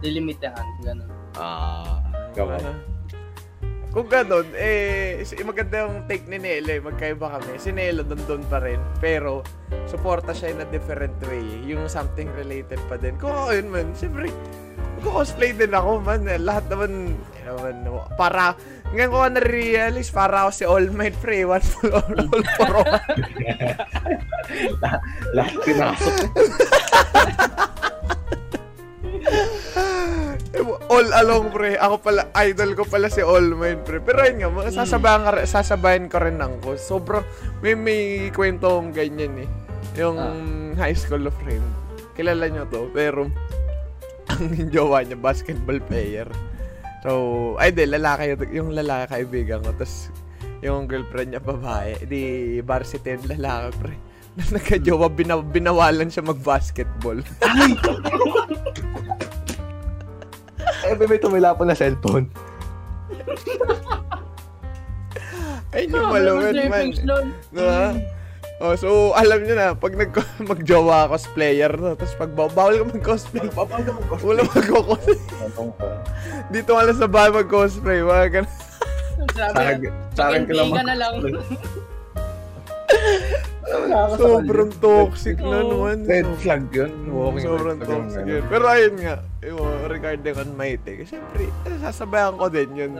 lilimitahan, 0.00 0.66
ganun. 0.80 1.10
Ah, 1.36 2.00
gawa. 2.36 2.60
Ano? 2.60 2.92
Kung 3.92 4.08
ganun, 4.08 4.48
eh, 4.56 5.20
maganda 5.44 5.84
yung 5.84 6.08
take 6.08 6.24
ni 6.24 6.40
Nelo 6.40 6.72
eh, 6.72 6.80
magkaiba 6.80 7.28
kami. 7.36 7.60
Si 7.60 7.76
Nelo 7.76 8.00
nandun 8.00 8.40
pa 8.48 8.56
rin, 8.64 8.80
pero 9.04 9.44
suporta 9.84 10.32
siya 10.32 10.56
in 10.56 10.64
a 10.64 10.68
different 10.72 11.12
way. 11.28 11.44
Yung 11.68 11.84
something 11.92 12.32
related 12.32 12.80
pa 12.88 12.96
din. 12.96 13.20
Kung 13.20 13.36
ako 13.36 13.52
yun 13.52 13.68
man, 13.68 13.92
siyempre, 13.92 14.32
mag-cosplay 14.96 15.52
din 15.52 15.76
ako 15.76 16.00
man. 16.00 16.24
Lahat 16.24 16.64
naman, 16.72 17.20
eh, 17.36 17.44
naman, 17.44 17.84
para, 18.16 18.56
ngayon 18.96 19.12
ko 19.12 19.28
na-realize, 19.28 20.08
para 20.08 20.48
ako 20.48 20.50
si 20.56 20.64
All 20.64 20.88
Might 20.88 21.20
pre, 21.20 21.44
one 21.44 21.60
for 21.60 21.92
all, 21.92 22.16
all 22.16 22.44
for 22.56 22.72
all. 22.80 22.96
Lahat 25.36 25.54
pinasok. 25.68 26.16
all 31.12 31.28
along 31.28 31.52
pre, 31.52 31.76
ako 31.76 32.00
pala, 32.00 32.32
idol 32.48 32.72
ko 32.72 32.88
pala 32.88 33.12
si 33.12 33.20
All 33.20 33.52
Might 33.52 33.84
pre. 33.84 34.00
Pero 34.00 34.24
yun 34.24 34.40
nga, 34.40 34.48
mga 34.48 34.70
sasabayan, 34.72 35.22
ka, 35.28 35.32
sasabayan 35.44 36.08
ko 36.08 36.16
rin 36.18 36.40
ng 36.40 36.64
ko. 36.64 36.74
Sobrang, 36.80 37.24
may, 37.60 37.76
may 37.76 38.00
kwentong 38.32 38.96
ganyan 38.96 39.44
eh. 39.44 39.48
Yung 40.00 40.16
high 40.76 40.96
school 40.96 41.28
of 41.28 41.36
friend. 41.44 41.64
Kilala 42.16 42.48
nyo 42.48 42.64
to, 42.68 42.88
pero 42.92 43.28
ang 44.32 44.72
jowa 44.72 45.04
niya, 45.04 45.20
basketball 45.20 45.80
player. 45.84 46.28
So, 47.04 47.54
ay 47.60 47.76
di, 47.76 47.84
lalaki, 47.84 48.32
yun- 48.32 48.52
yung 48.52 48.70
lalaki 48.72 49.12
kaibigan 49.12 49.60
ko. 49.60 49.76
Tapos, 49.76 50.08
yung 50.62 50.86
girlfriend 50.88 51.34
niya 51.34 51.42
babae, 51.42 52.06
di 52.06 52.22
varsity 52.62 53.18
yung 53.18 53.26
lalaki 53.36 53.68
pre. 53.82 53.94
Na 54.32 54.48
nagka-jowa, 54.56 55.12
bina- 55.12 55.44
binawalan 55.44 56.08
siya 56.08 56.24
mag-basketball. 56.24 57.20
Eh, 60.92 61.08
may 61.08 61.16
tumila 61.16 61.56
po 61.56 61.64
na 61.64 61.72
cellphone. 61.72 62.28
Ayun 65.72 65.96
yung 65.96 66.12
malungit 66.12 66.68
man. 66.68 66.92
Diba? 67.48 67.96
Oh, 68.62 68.78
so 68.78 69.10
alam 69.18 69.42
niyo 69.42 69.58
na, 69.58 69.74
pag 69.74 69.98
nag 69.98 70.14
magjowa 70.52 71.10
cosplayer 71.10 71.74
no, 71.74 71.98
tapos 71.98 72.14
pag 72.14 72.30
ba- 72.30 72.46
bawal 72.52 72.78
ka 72.78 72.84
mag-cosplay. 72.94 73.50
Papal 73.50 73.82
ka 73.82 73.90
mo 73.90 74.14
Wala 74.22 74.46
mag-cosplay. 74.46 75.18
Dito 76.52 76.76
ka 76.76 76.82
lang 76.86 76.98
sa 77.00 77.10
bahay 77.10 77.34
mag-cosplay, 77.34 77.98
mga 78.04 78.28
ganun. 78.30 78.52
Sabi, 79.32 79.88
Sa 80.14 80.14
sa 80.14 80.22
akin 80.30 80.46
ko 80.46 80.52
lang 80.54 80.70
mag 80.70 80.86
na 80.86 80.94
lang. 80.94 81.14
Sobrang 84.20 84.70
toxic 84.78 85.40
na 85.40 85.64
naman. 85.64 86.04
Red 86.04 86.28
flag 86.38 86.68
yun. 86.70 86.92
Walking 87.08 87.48
Sobrang 87.48 87.80
toxic 87.80 88.28
yun. 88.28 88.44
Pero 88.46 88.68
ayun 88.68 88.94
nga, 89.00 89.24
yung 89.42 89.58
regarding 89.84 90.38
on 90.38 90.50
Mighty, 90.54 91.02
kasi 91.02 91.18
syempre, 91.18 91.50
sasabayan 91.78 92.38
ko 92.38 92.46
din 92.46 92.70
yun. 92.72 92.92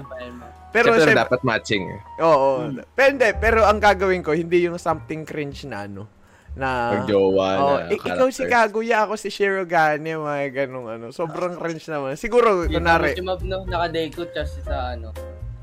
Pero 0.72 0.90
Siyempre, 0.90 1.06
syempre, 1.06 1.22
dapat 1.22 1.40
matching 1.42 1.84
eh. 1.86 2.00
oo. 2.18 2.66
Pero 2.92 3.08
hindi, 3.08 3.28
pero 3.38 3.62
ang 3.62 3.78
gagawin 3.78 4.20
ko, 4.20 4.34
hindi 4.34 4.66
yung 4.66 4.74
something 4.74 5.22
cringe 5.22 5.62
na 5.64 5.86
ano, 5.86 6.10
na... 6.52 6.98
Pag-jowa 6.98 7.46
Oh, 7.56 7.76
na 7.78 7.88
ik- 7.88 8.02
ikaw 8.02 8.26
si. 8.28 8.42
Kaguya, 8.44 9.06
ako 9.06 9.14
si 9.14 9.30
Shirogane, 9.30 10.04
mga 10.12 10.66
ganong 10.66 10.88
ano. 10.90 11.06
Sobrang 11.08 11.54
cringe 11.54 11.86
naman. 11.86 12.18
Siguro, 12.18 12.66
kunwari, 12.66 13.14
Yung 13.14 13.24
map, 13.24 13.40
no, 13.40 13.62
naka-dekot 13.62 14.28
siya 14.32 14.44
sa 14.60 14.74
ano, 14.92 15.14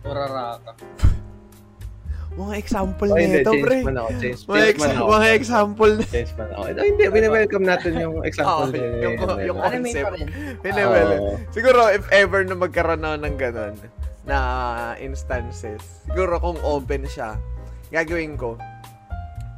Uraraka. 0.02 0.74
Mga 2.40 2.56
example 2.56 3.10
Oh, 3.10 3.18
nito, 3.18 3.52
change 3.52 3.64
pre. 3.64 3.78
man 3.82 3.96
ako. 3.96 4.10
Change, 4.16 4.42
Mga, 4.42 4.56
change 4.56 4.70
ex- 4.70 4.80
man 4.80 4.90
ako. 4.92 5.06
mga 5.10 5.30
example 5.34 5.92
na. 5.92 6.04
Change 6.06 6.32
man 6.34 6.48
ako. 6.50 6.62
Eh, 6.64 6.88
hindi, 6.88 7.04
binewelcome 7.06 7.66
natin 7.66 7.92
yung 7.96 8.16
example. 8.30 8.64
Okay, 8.66 8.80
ni- 8.80 9.02
yung- 9.02 9.18
yung- 9.44 9.62
Anime 9.62 9.90
Concept. 9.92 10.80
Oo. 10.80 11.32
Siguro, 11.50 11.80
if 11.90 12.06
ever 12.10 12.42
na 12.42 12.56
magkaroon 12.56 13.02
ako 13.02 13.18
ng 13.20 13.36
ganon 13.36 13.76
na 14.24 14.38
instances, 14.98 15.82
siguro 16.06 16.38
kung 16.38 16.56
open 16.62 17.04
siya, 17.04 17.36
gagawin 17.90 18.34
ko, 18.34 18.56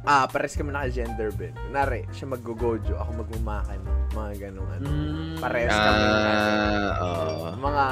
ah, 0.02 0.26
pares 0.26 0.52
kami 0.52 0.70
naka-gender 0.70 1.30
bend. 1.30 1.54
Kunwari, 1.62 2.02
siya 2.10 2.26
mag-gojo, 2.26 2.94
ako 2.96 3.22
magmamakan. 3.22 3.78
Mga 4.10 4.32
ganong 4.42 4.70
ano. 4.72 4.86
Mm. 4.86 5.36
Pares 5.38 5.70
kami. 5.70 6.02
Ah, 6.02 6.92
oo. 6.98 7.46
mga 7.54 7.84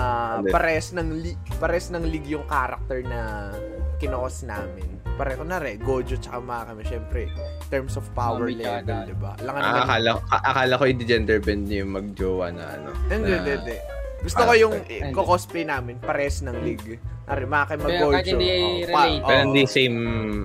pares 0.50 0.86
ng 0.92 1.08
li- 1.16 1.40
pares 1.56 1.88
ng 1.88 2.02
league 2.02 2.28
yung 2.28 2.44
character 2.44 3.00
na 3.00 3.54
kinokos 4.00 4.48
namin. 4.48 4.88
Pare 5.20 5.36
ko 5.36 5.44
na 5.44 5.60
Gojo 5.60 6.16
tsaka 6.16 6.40
mga 6.40 6.62
kami, 6.72 6.82
syempre, 6.88 7.20
terms 7.68 8.00
of 8.00 8.08
power 8.16 8.48
Mami 8.48 8.64
level, 8.64 8.98
di 9.04 9.16
ba? 9.20 9.36
Ah, 9.44 9.84
akala, 9.84 10.10
akala 10.32 10.72
ko 10.80 10.84
hindi 10.88 11.04
gender 11.04 11.36
bend 11.44 11.68
niya 11.68 11.84
yung 11.84 11.92
magjowa 11.92 12.48
na 12.56 12.64
ano. 12.80 12.90
hindi, 13.12 13.28
na- 13.28 13.38
hindi, 13.44 13.52
hindi. 13.60 13.76
Gusto 14.20 14.42
ko 14.44 14.52
yung 14.52 14.74
eh, 14.88 15.12
ko-cosplay 15.12 15.64
namin, 15.64 15.96
pares 16.00 16.44
ng 16.44 16.56
league. 16.60 17.00
Nari, 17.24 17.44
Pero 17.46 17.48
mag-Gojo. 17.48 18.12
kahit 18.12 18.28
hindi 18.28 18.48
oh, 18.48 18.84
relate. 18.84 19.22
Pero 19.24 19.38
oh. 19.40 19.44
hindi 19.48 19.62
same... 19.64 19.98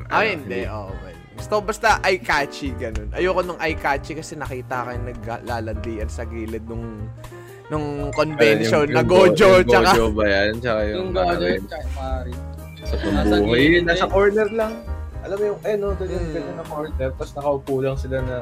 Ay, 0.07 0.27
ano, 0.35 0.39
hindi, 0.39 0.61
oh, 0.69 0.91
man. 0.91 1.15
Gusto 1.35 1.51
ko 1.59 1.61
basta 1.67 1.99
eye-catchy, 1.99 2.69
ganun. 2.79 3.09
Ayoko 3.11 3.41
nung 3.43 3.59
eye-catchy 3.59 4.15
kasi 4.15 4.39
nakita 4.39 4.87
kayo 4.87 4.99
naglalandian 5.03 6.07
sa 6.07 6.23
gilid 6.23 6.63
nung 6.63 7.11
nung 7.67 8.13
convention 8.13 8.87
Yung- 8.87 8.95
na 8.95 9.01
yung 9.01 9.09
go- 9.09 9.27
Gojo, 9.27 9.49
yung 9.59 9.67
tsaka 9.67 9.91
Gojo 9.91 10.05
ba 10.15 10.25
yan? 10.29 10.51
Tsaka 10.61 10.81
yung... 10.85 10.95
Yung 10.95 11.11
Gojo, 11.11 11.43
rin, 11.43 11.61
tsaka 11.67 11.85
Sa 12.85 12.95
Nasa 12.95 13.33
pambuhay. 13.33 13.59
gilid 13.59 13.83
nasa 13.83 14.05
eh. 14.05 14.11
corner 14.11 14.49
lang. 14.49 14.73
Alam 15.21 15.35
mo 15.35 15.45
yung, 15.47 15.59
eh 15.63 15.75
no, 15.75 15.87
doon 15.91 16.05
yung 16.07 16.21
Hmm. 16.21 16.35
ganyan 16.35 16.55
na 16.55 16.63
corner. 16.63 17.09
Tapos 17.11 17.29
nakaupo 17.33 17.73
lang 17.81 17.97
sila 17.97 18.17
na 18.21 18.37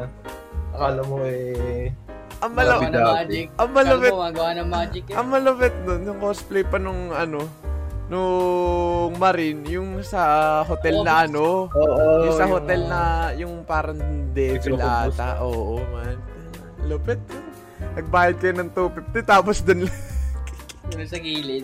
akala 0.70 1.02
mo 1.04 1.18
eh... 1.24 1.90
ang 2.38 2.52
malapit, 2.52 2.92
ng 2.92 3.08
magic. 3.08 3.46
ang 3.56 3.70
malapit, 3.72 4.12
ng 4.12 4.68
magic 4.68 5.04
eh. 5.08 5.16
Ang 5.16 5.28
malapit 5.30 5.74
nun, 5.82 6.02
yung 6.04 6.20
cosplay 6.20 6.62
pa 6.62 6.76
nung 6.76 7.08
ano, 7.10 7.40
nung 8.10 9.16
Marine, 9.16 9.64
yung 9.66 10.04
sa 10.04 10.22
hotel 10.62 11.02
na 11.02 11.24
ano, 11.24 11.72
Oo. 11.72 12.28
yung 12.28 12.36
sa 12.36 12.44
yung 12.44 12.52
hotel 12.54 12.82
mga- 12.82 12.92
na, 12.92 13.02
yung 13.34 13.54
parang 13.64 14.00
devil 14.36 14.76
ata. 14.76 15.40
Oo, 15.40 15.80
man. 15.88 16.20
Lupit. 16.84 17.20
Nagbayad 17.96 18.36
kayo 18.38 18.54
ng 18.54 18.70
250 18.72 19.24
tapos 19.24 19.62
dun 19.62 19.88
Yun 20.92 21.08
sa 21.08 21.16
gilid. 21.18 21.64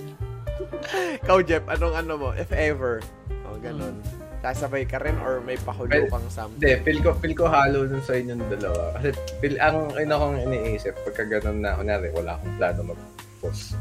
Ikaw, 1.24 1.38
Jeff, 1.44 1.66
anong 1.68 1.96
ano 1.96 2.14
mo? 2.18 2.30
If 2.34 2.52
ever. 2.52 3.00
O, 3.48 3.58
ganun. 3.60 4.00
Sasabay 4.40 4.88
ka 4.88 5.04
rin 5.04 5.20
or 5.20 5.44
may 5.44 5.60
pahulo 5.60 5.92
Well, 5.92 6.08
kang 6.08 6.28
something? 6.32 6.64
Hindi, 6.64 6.80
feel 6.88 7.00
ko, 7.04 7.12
feel 7.20 7.36
ko 7.36 7.52
halo 7.52 7.84
dun 7.84 8.00
sa 8.00 8.16
inyong 8.16 8.48
dalawa. 8.48 8.96
Kasi 8.96 9.12
feel, 9.44 9.56
ang 9.60 9.92
ina 10.00 10.16
kong 10.16 10.38
iniisip, 10.48 10.96
pagka 11.04 11.28
ganun 11.28 11.60
na, 11.60 11.76
kunyari, 11.76 12.08
wala 12.16 12.40
akong 12.40 12.54
plano 12.56 12.80
mag-post. 12.96 13.76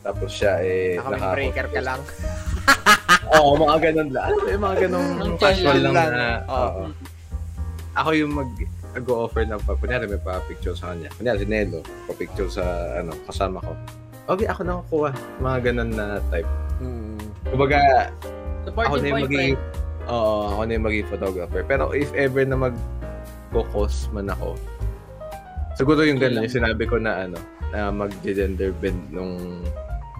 Tapos 0.00 0.30
siya 0.32 0.64
eh, 0.64 0.96
Naka-breaker 0.96 1.68
ka 1.68 1.80
lang. 1.84 2.00
Oo, 3.36 3.60
mga 3.60 3.92
ganun 3.92 4.08
lang. 4.08 4.32
Mo 4.32 4.48
yung 4.48 4.64
mga 4.64 4.76
ganun 4.88 5.04
casual 5.36 5.76
lang 5.84 5.92
lang. 5.92 6.10
na, 6.16 6.26
Oo. 6.48 6.56
oo. 6.56 6.82
Ako 7.92 8.10
yung 8.16 8.32
mag 8.32 8.50
go-offer 9.04 9.44
na 9.44 9.60
pa, 9.60 9.76
kunyari 9.76 10.08
may 10.08 10.18
pa-picture 10.18 10.72
sa 10.72 10.96
kanya. 10.96 11.12
Kunyari 11.20 11.44
si 11.44 11.46
Nelo, 11.46 11.84
pa-picture 12.08 12.48
sa, 12.48 12.64
ano, 12.96 13.12
kasama 13.28 13.60
ko. 13.60 13.76
Okay, 14.28 14.44
ako 14.44 14.60
na 14.60 14.84
kukuha. 14.84 15.10
Mga 15.40 15.58
ganun 15.72 15.90
na 15.96 16.20
type. 16.28 16.50
Hmm. 16.84 17.16
Kumbaga, 17.48 18.12
ako 18.68 18.68
Supportive 18.68 19.00
na 19.00 19.08
yung 19.08 19.24
magiging, 19.24 19.56
oo, 20.04 20.34
ako 20.52 20.60
na 20.68 20.72
yung 20.76 20.84
magiging 20.84 21.08
photographer. 21.08 21.60
Pero 21.64 21.84
if 21.96 22.12
ever 22.12 22.44
na 22.44 22.56
mag 22.68 22.76
focus 23.48 24.12
man 24.12 24.28
ako, 24.28 24.60
siguro 25.80 26.04
yung 26.04 26.20
ganun, 26.20 26.44
yung 26.44 26.52
sinabi 26.60 26.84
ko 26.84 27.00
na 27.00 27.24
ano, 27.24 27.40
na 27.72 27.88
mag-gender 27.88 28.76
bend 28.76 29.00
nung 29.08 29.64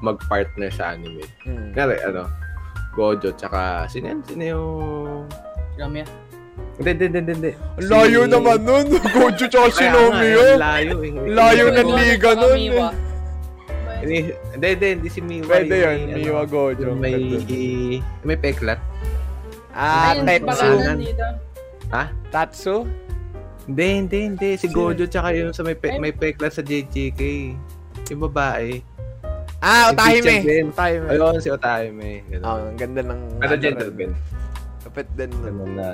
mag-partner 0.01 0.73
sa 0.73 0.97
anime. 0.97 1.29
Hmm. 1.45 1.77
Kaya 1.77 2.01
ano, 2.09 2.25
Gojo, 2.97 3.31
tsaka, 3.37 3.85
sino 3.93 4.11
yan? 4.17 4.21
Sino 4.25 4.43
yung... 4.43 4.73
Ramya. 5.77 6.09
Hindi, 6.81 6.91
hindi, 6.97 7.07
hindi, 7.13 7.33
hindi. 7.35 7.53
Layo 7.87 8.27
Si- 8.27 8.31
naman 8.33 8.59
nun. 8.65 8.87
Gojo 9.15 9.45
tsaka 9.47 9.85
yun. 10.25 10.57
Layo 10.59 10.97
eh. 11.05 11.13
Layo 11.31 11.65
ng 11.77 11.91
liga 11.93 12.31
nun, 12.35 12.57
Miwa. 12.57 12.91
Hindi, 14.03 14.17
hindi, 14.55 14.87
hindi, 14.95 15.09
si 15.11 15.21
Miwa. 15.21 15.51
Pwede 15.51 15.75
yun. 15.75 15.97
may, 15.97 16.03
ano, 16.07 16.17
Miwa 16.23 16.43
Gojo. 16.47 16.87
may, 16.95 17.17
may 18.23 18.37
peklat. 18.39 18.81
Ah, 19.75 20.15
Tetsu. 20.19 20.71
Ha? 21.89 22.05
Tatsu? 22.35 22.77
Hindi, 23.69 23.87
hindi, 24.01 24.19
hindi. 24.33 24.51
Si? 24.57 24.67
Gojo 24.73 25.05
tsaka 25.05 25.37
yung 25.37 25.53
sa 25.53 25.61
may, 25.61 25.77
pe- 25.77 26.01
may 26.01 26.13
peklat 26.13 26.57
sa 26.57 26.65
JJK. 26.65 27.53
Yung 28.09 28.23
babae. 28.25 28.81
Ah, 29.61 29.91
Otahime. 29.91 30.71
Otahime. 30.71 31.07
Ayun, 31.11 31.35
si 31.43 31.51
Otahime. 31.51 32.23
Ganun. 32.31 32.47
Oh, 32.47 32.57
ang 32.71 32.79
ganda 32.79 33.01
ng... 33.03 33.21
Pero 33.43 33.55
ano 33.59 33.93
bend. 33.93 34.15
Kapit 34.87 35.09
din 35.19 35.31
nun. 35.35 35.45
Ganun 35.45 35.73
na... 35.77 35.87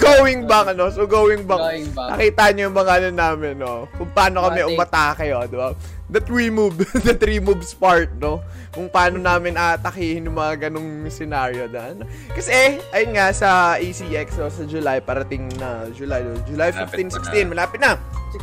Going 0.00 0.46
back, 0.46 0.72
ano? 0.74 0.90
So, 0.90 1.06
going 1.06 1.44
back. 1.44 1.60
Going 1.60 1.88
back. 1.92 2.08
Nakita 2.16 2.42
niyo 2.54 2.62
yung 2.70 2.76
mga 2.76 2.92
ano 3.00 3.08
namin, 3.10 3.54
no? 3.58 3.86
Kung 3.96 4.10
paano 4.12 4.44
kami 4.46 4.60
umatake, 4.64 5.32
oh, 5.34 5.44
di 5.46 5.56
ba? 5.56 5.74
The 6.12 6.20
three 6.20 6.52
move, 6.52 6.78
the 7.08 7.16
three 7.16 7.40
moves 7.40 7.72
part, 7.74 8.12
no? 8.20 8.44
Kung 8.70 8.86
paano 8.92 9.18
namin 9.18 9.56
atakihin 9.56 10.28
yung 10.28 10.36
mga 10.36 10.68
ganong 10.68 11.08
scenario 11.10 11.66
na, 11.66 11.96
ano? 11.96 12.02
Kasi, 12.32 12.50
eh, 12.52 12.72
ayun 12.92 13.16
nga, 13.16 13.26
sa 13.34 13.80
ACX, 13.80 14.38
no, 14.38 14.50
sa 14.52 14.64
July, 14.68 14.98
parating 15.00 15.48
na, 15.58 15.88
July, 15.96 16.22
no? 16.22 16.38
July 16.44 16.70
15, 16.70 16.84
Malapit 16.84 17.08
pa 17.10 17.18
16, 17.18 17.52
malapit 17.52 17.78
na. 17.80 17.92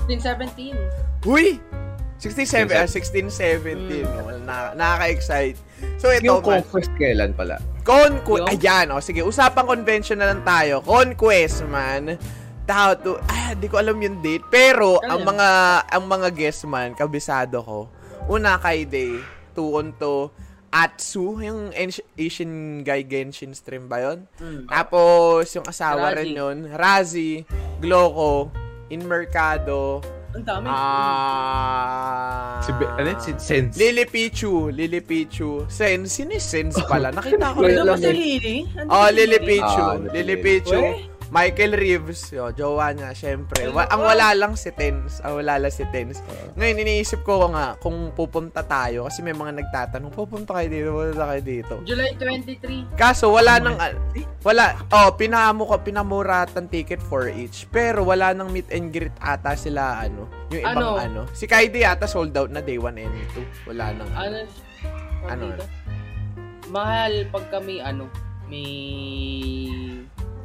16, 0.10 0.76
17. 0.76 1.28
Huy! 1.28 1.62
16, 2.22 2.70
17, 2.70 2.78
ah, 2.78 2.86
16, 2.86 3.34
17, 3.34 4.06
no? 4.06 4.38
Na, 4.46 4.74
nakaka-excite. 4.78 5.58
So, 5.98 6.14
ito, 6.14 6.26
Yung 6.28 6.46
man, 6.46 6.62
conquest 6.62 6.94
kailan 6.98 7.34
pala? 7.34 7.58
Conquest. 7.82 8.48
Ayan, 8.50 8.94
o. 8.94 9.02
sige, 9.02 9.26
usapang 9.26 9.66
convention 9.66 10.22
na 10.22 10.30
lang 10.30 10.46
tayo. 10.46 10.82
Conquest, 10.86 11.66
man. 11.66 12.18
How 12.72 12.96
to, 12.96 13.20
ah, 13.28 13.52
di 13.52 13.68
ko 13.68 13.84
alam 13.84 14.00
yung 14.00 14.24
date. 14.24 14.48
Pero, 14.48 15.04
ang 15.04 15.28
mga, 15.28 15.50
ang 15.92 16.08
mga 16.08 16.32
guest 16.32 16.64
man, 16.64 16.96
kabisado 16.96 17.60
ko. 17.60 17.80
Una 18.32 18.56
kay 18.56 18.88
Day, 18.88 19.20
tuon 19.52 19.92
to, 20.00 20.32
Atsu, 20.72 21.44
yung 21.44 21.76
Asian 22.16 22.80
guy 22.88 23.04
Genshin 23.04 23.52
stream 23.52 23.92
ba 23.92 24.00
yun? 24.00 24.24
Hmm. 24.40 24.64
Tapos, 24.72 25.52
yung 25.52 25.68
asawa 25.68 26.16
Razi. 26.16 26.18
rin 26.24 26.32
yun, 26.32 26.58
Razi, 26.72 27.32
Gloco, 27.84 28.48
In 28.88 29.04
Mercado, 29.04 30.00
Ang 30.32 30.46
dami. 30.48 30.66
ah... 30.72 32.62
Si, 32.64 32.72
Be- 32.78 32.88
ano? 32.88 33.12
Si 33.20 33.32
Sense. 33.36 33.76
Lily 33.76 34.06
Pichu, 34.08 34.72
Lily 34.72 35.02
Pichu. 35.04 35.66
Sense, 35.68 36.08
sino 36.22 36.32
Sense 36.40 36.80
pala? 36.88 37.12
Nakita 37.12 37.52
ko 37.52 37.68
rin 37.68 37.84
mo 37.84 37.92
lang 37.92 38.00
si 38.00 38.08
eh. 38.08 38.14
Lily? 38.16 38.58
Oh, 38.88 39.10
Lily 39.12 39.40
Pichu. 39.44 39.84
Ah, 39.84 39.98
Lily 40.00 40.12
Lily 40.14 40.36
Pichu. 40.40 41.11
Michael 41.32 41.80
Reeves. 41.80 42.28
Yo, 42.30 42.52
jowa 42.52 42.92
niya, 42.92 43.16
syempre. 43.16 43.72
Wa- 43.72 43.88
ang 43.88 44.04
wala 44.04 44.36
lang 44.36 44.60
si 44.60 44.68
Tens. 44.70 45.24
Ang 45.24 45.40
wala 45.40 45.64
lang 45.64 45.72
si 45.72 45.88
Tens. 45.88 46.20
Ngayon, 46.60 46.78
iniisip 46.78 47.24
ko 47.24 47.48
nga 47.48 47.80
kung 47.80 48.12
pupunta 48.12 48.60
tayo. 48.62 49.08
Kasi 49.08 49.24
may 49.24 49.32
mga 49.32 49.64
nagtatanong, 49.64 50.12
pupunta 50.12 50.60
kayo 50.60 50.68
dito, 50.68 50.92
pupunta 50.92 51.26
kayo 51.32 51.42
dito. 51.42 51.74
July 51.88 52.12
23. 52.20 53.00
Kaso, 53.00 53.32
wala 53.32 53.64
nang, 53.64 53.80
wala, 54.44 54.76
oh, 54.92 55.16
pinamo 55.16 55.64
ko, 55.64 55.80
pinamuratan 55.80 56.68
ticket 56.68 57.00
for 57.00 57.32
each. 57.32 57.64
Pero 57.72 58.04
wala 58.04 58.36
nang 58.36 58.52
meet 58.52 58.68
and 58.68 58.92
greet 58.92 59.16
ata 59.18 59.56
sila, 59.56 60.04
ano, 60.04 60.28
yung 60.52 60.68
ibang 60.68 61.00
Ano? 61.00 61.00
ano. 61.00 61.22
Si 61.32 61.48
Kaide 61.48 61.88
ata 61.88 62.12
sold 62.12 62.36
out 62.36 62.52
na 62.52 62.60
day 62.60 62.76
1 62.76 62.92
and 63.00 63.16
2. 63.66 63.72
Wala 63.72 63.96
nang, 63.96 64.10
Ano? 64.12 64.38
Ano? 65.32 65.46
Ano? 65.48 65.64
Mahal 66.68 67.24
pag 67.32 67.48
kami, 67.48 67.80
ano, 67.80 68.12
may 68.52 68.68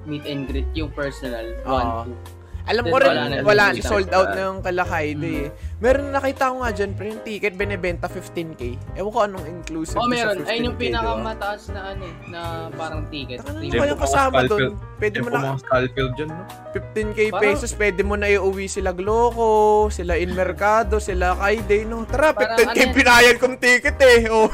meet 0.07 0.25
and 0.25 0.47
greet 0.47 0.71
yung 0.73 0.91
personal. 0.91 1.45
Oo. 1.67 2.07
1, 2.07 2.33
2. 2.33 2.37
Alam 2.67 2.83
Then 2.83 2.91
ko 2.91 2.99
rin, 2.99 3.07
wala 3.07 3.23
na, 3.31 3.37
wala, 3.47 3.65
sold 3.79 4.11
out 4.11 4.35
na 4.35 4.51
yung 4.51 4.59
kala 4.59 4.83
Kaide 4.83 5.23
eh. 5.23 5.49
Meron 5.79 6.11
nakita 6.11 6.51
ko 6.51 6.67
nga 6.67 6.75
dyan, 6.75 6.91
pero 6.99 7.07
yung 7.15 7.23
ticket, 7.23 7.55
binibenta 7.55 8.11
15k. 8.11 8.63
Ewan 8.99 9.11
ko 9.15 9.19
anong 9.23 9.47
inclusive 9.47 9.95
Oh, 9.95 10.03
sa 10.03 10.11
meron. 10.11 10.43
15K, 10.43 10.51
Ayun 10.51 10.65
yung 10.67 10.79
pinakamataas 10.83 11.63
na 11.71 11.95
ano 11.95 12.03
eh, 12.03 12.15
na 12.27 12.41
parang 12.75 13.07
ticket. 13.07 13.39
Taka 13.39 13.55
na 13.55 13.87
yung 13.87 14.03
kasama 14.03 14.39
doon. 14.51 14.75
Pwede 14.99 15.17
mo 15.23 15.29
na, 15.31 15.55
Skullfield 15.55 16.13
dyan, 16.19 16.31
no? 16.35 16.43
15k 16.75 17.21
Parang- 17.31 17.43
pesos, 17.47 17.71
pwede 17.71 18.01
mo 18.03 18.15
na 18.19 18.27
iuwi 18.27 18.67
sila 18.67 18.91
Gloco, 18.91 19.47
sila 19.87 20.19
In 20.19 20.35
Mercado, 20.35 20.99
sila 20.99 21.39
Kaide, 21.39 21.87
no? 21.87 22.03
Tara, 22.03 22.35
Parang 22.35 22.59
15k 22.67 22.83
ano 22.83 22.95
pinayad 22.99 23.37
kong 23.39 23.57
ticket 23.63 23.95
eh. 24.03 24.27
Oh. 24.27 24.51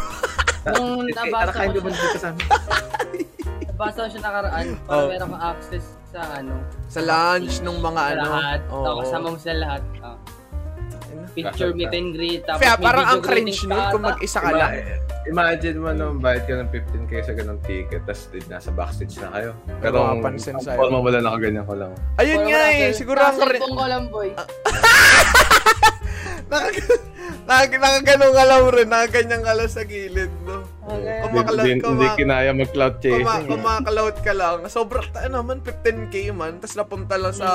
Nung 0.69 1.09
nabasa 1.09 1.49
Kain 1.57 1.73
ko 1.73 1.81
siya, 1.81 1.97
dito 1.97 2.19
sa 2.21 2.29
amin. 2.29 2.45
nabasa 3.83 3.99
ko 3.99 4.09
siya 4.09 4.23
nakaraan, 4.23 4.66
para 4.87 4.95
Oh. 4.95 5.07
meron 5.11 5.29
kang 5.35 5.42
access 5.42 5.85
sa 6.07 6.21
ano. 6.38 6.55
Sa 6.87 7.01
lunch 7.03 7.55
nung 7.66 7.83
mga 7.83 7.99
sa 7.99 8.07
ano. 8.14 8.23
lahat. 8.23 8.61
Oo. 8.71 8.79
Oh, 8.79 8.95
kasama 9.03 9.27
mo 9.35 9.37
sila 9.37 9.57
lahat. 9.59 9.83
Ah. 9.99 10.16
Picture 11.33 11.73
meet 11.73 11.90
and 11.90 12.12
greet. 12.12 12.45
Tapos 12.45 12.61
Kaya 12.61 12.77
parang 12.77 13.07
ang 13.09 13.21
cringe 13.25 13.64
nun 13.64 13.81
kung 13.88 14.05
mag-isa 14.05 14.38
ka 14.38 14.53
lang. 14.53 14.71
Ima- 14.77 15.23
Imagine 15.23 15.79
mo 15.79 15.88
no, 15.95 16.18
bayad 16.18 16.45
ka 16.45 16.59
ng 16.59 16.68
15k 16.68 17.12
sa 17.23 17.33
ganong 17.33 17.62
ticket, 17.62 18.03
tapos 18.05 18.27
nasa 18.51 18.75
backstage 18.75 19.16
na 19.23 19.31
kayo. 19.31 19.51
Pero 19.79 20.03
ang 20.03 20.18
pansin 20.18 20.59
ang 20.59 20.61
sa'yo. 20.61 20.77
forma 20.77 20.99
wala 20.99 21.23
nakaganyan 21.23 21.64
ko 21.64 21.79
lang. 21.79 21.95
Ayun 22.18 22.42
nga 22.45 22.62
eh, 22.75 22.90
siguro 22.90 23.23
ang 23.23 23.33
cellphone 23.33 23.73
ko 23.73 23.85
lang, 23.87 24.05
boy. 24.11 24.29
Nag 26.53 26.75
nakaganong 27.45 28.37
alam 28.37 28.63
rin, 28.69 28.87
nakaganyan 28.87 29.43
ka 29.43 29.53
lang 29.53 29.67
sa 29.67 29.83
gilid, 29.83 30.31
no? 30.43 30.63
Okay. 30.83 31.19
Kung 31.23 31.33
makalot 31.33 31.63
Hindi, 31.63 31.79
ka, 31.79 31.87
hindi 31.89 32.09
kinaya 32.17 32.51
mag-cloud 32.51 32.97
Kuma, 32.97 33.03
chasing. 33.05 33.47
kumakalout 33.49 34.17
ka 34.21 34.33
lang. 34.33 34.59
Sobrang, 34.67 35.07
ano 35.17 35.37
man, 35.41 35.59
15k 35.61 36.15
man. 36.31 36.59
Tapos 36.59 36.75
napunta 36.75 37.15
lang 37.15 37.31
sa 37.33 37.49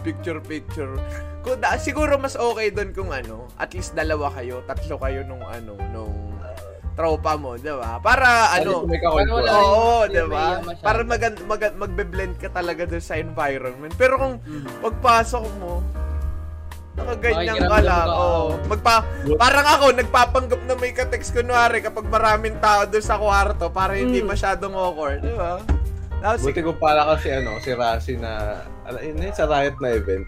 picture-picture. 0.00 0.92
Kung 1.40 1.58
da, 1.58 1.74
siguro 1.74 2.16
mas 2.16 2.34
okay 2.34 2.70
doon 2.70 2.92
kung 2.92 3.10
ano, 3.10 3.48
at 3.56 3.72
least 3.72 3.92
dalawa 3.92 4.30
kayo, 4.30 4.60
tatlo 4.62 4.94
kayo 4.96 5.24
nung 5.24 5.42
ano, 5.42 5.74
nung 5.90 6.14
tropa 6.92 7.40
mo, 7.40 7.56
di 7.56 7.72
ba? 7.72 7.96
Para 7.98 8.52
ano. 8.52 8.84
Oo, 8.84 10.04
di 10.06 10.22
ba? 10.28 10.60
Para 10.78 11.00
mag, 11.02 11.18
mag, 11.42 11.62
magbe-blend 11.74 12.36
ka 12.36 12.52
talaga 12.52 12.84
doon 12.84 13.00
sa 13.00 13.16
environment. 13.16 13.96
Pero 13.96 14.20
kung 14.20 14.34
Mm. 14.38 14.84
pagpasok 14.84 15.44
mo, 15.56 15.80
nakaganyan 16.94 17.56
ka 17.56 17.66
Makikiramdam 17.66 17.82
lang. 17.82 18.06
ka, 18.06 18.12
Oh. 18.12 18.20
oo. 18.20 18.50
Magpa, 18.66 18.94
parang 19.34 19.66
ako, 19.66 19.84
nagpapanggap 19.94 20.60
na 20.62 20.74
may 20.74 20.92
ka-text 20.92 21.32
kunwari 21.32 21.80
kapag 21.80 22.06
maraming 22.06 22.56
tao 22.58 22.84
doon 22.84 23.00
sa 23.02 23.16
kwarto 23.16 23.68
para 23.68 23.94
hindi 23.94 24.20
Mm. 24.20 24.28
masyadong 24.28 24.74
awkward, 24.74 25.20
di 25.20 25.32
ba? 25.32 25.60
Tapos, 26.20 26.44
Buti 26.44 26.60
ko 26.60 26.72
pala 26.72 27.02
kasi 27.08 27.32
ano, 27.32 27.58
si 27.58 27.72
Rasi 27.72 28.14
na, 28.14 28.62
ano 28.82 28.98
yun 28.98 29.18
yun, 29.18 29.32
sa 29.32 29.42
Riot 29.44 29.74
na 29.78 29.90
event. 29.90 30.22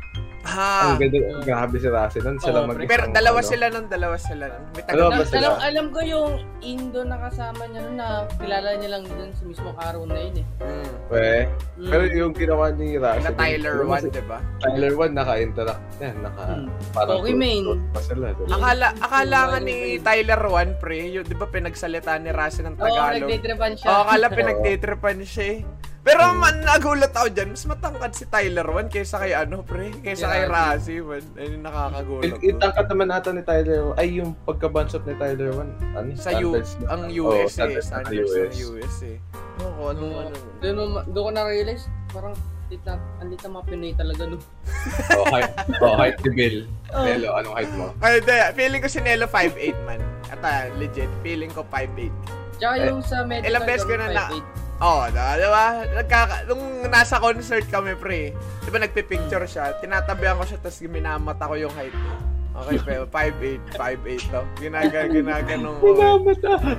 Ha. 0.47 0.93
Ang 0.93 1.01
ganda, 1.01 1.19
grabe 1.41 1.77
si 1.77 1.89
Rasi 1.89 2.19
nun. 2.21 2.37
Sila 2.37 2.61
Oo, 2.61 2.69
mag 2.69 2.77
Pero 2.81 3.09
dalawa 3.09 3.41
sila 3.41 3.67
nun, 3.69 3.87
dalawa 3.87 4.17
sila 4.17 4.45
nun. 4.47 4.63
May 4.71 4.83
Dalawa 4.85 5.09
taga 5.09 5.17
ba 5.17 5.25
sila? 5.25 5.41
Alam, 5.41 5.57
alam 5.59 5.87
ko 5.89 6.01
yung 6.03 6.31
Indo 6.61 7.01
na 7.01 7.17
kasama 7.19 7.65
niya 7.65 7.81
nun 7.83 7.97
na 7.97 8.09
kilala 8.35 8.77
niya 8.77 8.91
lang 8.91 9.05
dun 9.07 9.31
sa 9.31 9.43
mismo 9.43 9.73
araw 9.75 10.05
na 10.05 10.17
yun 10.19 10.37
eh. 10.37 10.47
Mm. 10.61 10.89
Eh, 11.15 11.43
Mm. 11.75 11.91
pero 11.91 12.03
yung 12.09 12.33
ginawa 12.33 12.67
ni 12.71 12.95
Rasi. 12.95 13.21
Na 13.21 13.33
Tyler 13.35 13.77
1, 13.83 14.09
di 14.09 14.23
ba? 14.23 14.39
Tyler 14.59 14.93
1 14.95 15.13
naka-interact 15.13 15.83
yan. 15.99 16.15
Naka, 16.21 16.45
Mm. 16.47 16.69
parang 16.93 17.17
Pokimane. 17.19 17.61
close 17.63 17.85
pa 17.91 18.01
sila. 18.03 18.27
diba? 18.31 18.49
Akala, 18.51 18.87
akala 18.97 19.39
nga 19.47 19.59
ni 19.61 19.77
Tyler 19.99 20.41
1, 20.43 20.69
pre, 20.77 20.99
yun, 21.11 21.23
di 21.23 21.35
ba 21.35 21.47
pinagsalita 21.47 22.17
ni 22.17 22.31
Rasi 22.31 22.61
ng 22.61 22.75
Oo, 22.75 22.81
Tagalog? 22.81 23.21
nagtitripan 23.23 23.73
siya. 23.75 23.87
Oo, 23.87 24.01
akala 24.03 24.27
pinagtitripan 24.39 25.19
siya 25.21 25.47
eh. 25.51 25.61
Pero 26.05 26.37
man, 26.37 26.61
nagulat 26.61 27.17
ako 27.17 27.33
dyan, 27.33 27.57
mas 27.57 27.65
matangkad 27.65 28.13
si 28.13 28.29
Tyler 28.29 28.69
1 28.69 28.93
kaysa 28.93 29.25
kay 29.25 29.33
ano, 29.33 29.65
pre, 29.65 29.89
kaysa 30.05 30.29
kay 30.29 30.45
Rasi, 30.45 31.01
man. 31.01 31.25
Ayun 31.33 31.51
yung 31.57 31.65
nakakagulat 31.65 32.33
ko. 32.37 32.45
Itangkat 32.45 32.87
naman 32.93 33.09
ata 33.09 33.29
ni 33.33 33.41
Tyler, 33.41 33.83
ay 33.97 34.09
yung 34.21 34.37
pagka-bunch 34.45 34.93
up 34.93 35.09
ni 35.09 35.17
Tyler 35.17 35.49
1, 35.57 35.97
ano? 35.97 36.09
Sa 36.21 36.31
U, 36.45 36.61
ang 36.93 37.09
US 37.09 37.57
eh, 37.57 37.81
standards 37.81 37.89
ng 37.89 38.05
US. 38.21 38.53
US 38.69 38.97
eh. 39.09 39.17
Oo, 39.65 39.73
kung 39.73 39.89
anong 39.97 40.13
Doon, 40.61 40.77
ano. 40.77 41.01
doon, 41.09 41.25
ko 41.25 41.31
na-realize, 41.33 41.89
parang 42.13 42.37
lit 42.69 42.83
na, 42.85 43.01
ang 43.25 43.29
lit 43.33 43.41
na 43.41 43.49
mga 43.49 43.65
Pinoy 43.65 43.93
talaga 43.97 44.23
no. 44.29 44.37
Oh, 45.17 45.25
height, 45.33 45.53
oh, 45.81 45.95
height 45.97 46.17
ni 46.21 46.31
Bill. 46.37 46.57
Oh. 46.93 47.01
Nelo, 47.01 47.29
anong 47.33 47.55
height 47.57 47.73
mo? 47.81 47.97
Ay, 48.05 48.21
di, 48.21 48.37
feeling 48.53 48.85
ko 48.85 48.89
si 48.93 49.01
Nelo 49.01 49.25
5'8 49.25 49.89
man. 49.89 50.01
At 50.29 50.45
legit, 50.77 51.09
feeling 51.25 51.49
ko 51.49 51.65
5'8. 51.73 52.13
Tsaka 52.61 52.75
Eh, 52.77 52.93
yung 52.93 53.01
sa 53.01 53.25
medical 53.25 53.49
ilang 53.49 53.65
beses 53.65 53.89
ko 53.89 53.97
na 53.97 54.13
na- 54.13 54.29
5'8". 54.29 54.64
Oo, 54.77 55.01
oh, 55.01 55.09
di 55.09 55.47
ba? 55.47 55.67
Nagkaka, 55.95 56.37
nung 56.47 56.63
nasa 56.85 57.17
concert 57.17 57.63
kami, 57.69 57.95
pre, 57.95 58.35
di 58.35 58.69
ba 58.69 58.79
nagpipicture 58.79 59.47
siya, 59.47 59.79
tinatabihan 59.79 60.35
ko 60.35 60.45
siya, 60.45 60.59
tapos 60.59 60.79
ginamata 60.79 61.47
ko 61.47 61.55
yung 61.55 61.71
height 61.73 61.95
ko. 61.95 62.13
Okay, 62.57 62.79
pero 62.87 63.03
5'8, 63.07 63.75
5'8 63.75 64.31
to. 64.31 64.41
Ginaga, 64.59 64.99
ginaganong! 65.07 65.79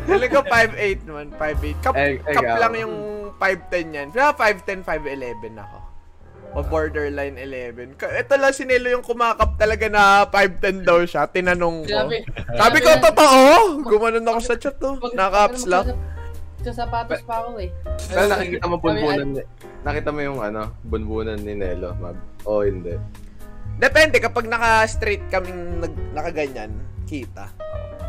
Feeling 0.05 0.31
ko 0.31 0.41
5'8 0.43 1.07
naman, 1.07 1.25
5'8. 1.33 1.83
Cup, 1.83 1.95
Eh, 1.95 2.15
eh, 2.17 2.33
cup 2.33 2.43
ikaw. 2.43 2.57
lang 2.59 2.73
yung 2.77 2.95
5'10 3.35 3.87
yan. 3.91 4.07
Pero 4.11 4.31
5'10, 4.33 4.83
5'11 4.83 5.55
ako. 5.57 5.77
O 6.55 6.63
borderline 6.63 7.35
11. 7.35 7.99
Ka- 7.99 8.07
Ito 8.07 8.39
lang 8.39 8.55
si 8.55 8.63
Nelo 8.63 8.87
yung 8.87 9.03
kumakap 9.03 9.59
talaga 9.59 9.91
na 9.91 10.23
5'10 10.25 10.87
daw 10.87 11.03
siya. 11.03 11.27
Tinanong 11.27 11.83
ko. 11.83 11.91
Sabi, 11.91 12.15
Sabi 12.55 12.77
ko, 12.79 12.89
na- 12.89 13.03
totoo! 13.03 13.43
Gumanon 13.83 14.23
ako 14.25 14.39
sa 14.39 14.55
chat 14.55 14.79
to. 14.79 14.95
Naka-ups 15.11 15.67
ano, 15.67 15.71
lang. 15.73 15.85
Magsasap- 16.65 16.73
Sa 16.73 16.81
sapatos 16.89 17.21
pa 17.21 17.35
ako 17.45 17.49
eh. 17.61 17.69
Pero 18.09 18.25
nakikita 18.25 18.65
mo 18.65 18.75
bunbunan 18.81 19.27
ni, 19.29 19.41
nakita 19.85 20.09
mo 20.09 20.19
yung 20.25 20.39
ano, 20.41 20.61
bunbunan 20.81 21.37
ni 21.37 21.53
Nelo, 21.53 21.93
mab. 22.01 22.17
O 22.45 22.65
hindi. 22.65 22.97
Depende, 23.77 24.17
kapag 24.17 24.49
naka-straight 24.49 25.27
kaming 25.29 25.83
nag, 25.83 25.93
nakaganyan, 26.15 26.71
kita. 27.05 27.51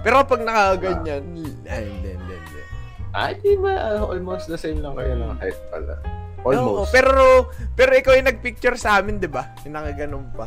Pero 0.01 0.23
kapag 0.23 0.47
nakaganyan, 0.47 1.25
ay, 1.67 1.85
hindi, 1.85 2.11
hindi, 2.15 2.35
hindi. 2.39 2.61
Ah, 3.17 3.33
di 3.33 3.57
ba? 3.57 3.75
ah, 3.75 4.05
almost 4.07 4.47
the 4.47 4.61
same 4.61 4.81
lang 4.85 4.95
kayo 4.95 5.17
ng 5.17 5.37
height 5.41 5.59
pala. 5.73 5.99
Almost. 6.47 6.95
pero, 6.95 7.51
pero 7.75 7.91
ikaw 7.91 8.15
yung 8.15 8.31
nagpicture 8.31 8.79
sa 8.79 9.03
amin, 9.03 9.19
di 9.19 9.27
ba? 9.27 9.51
Yung 9.67 9.75
nakaganon 9.75 10.31
pa. 10.31 10.47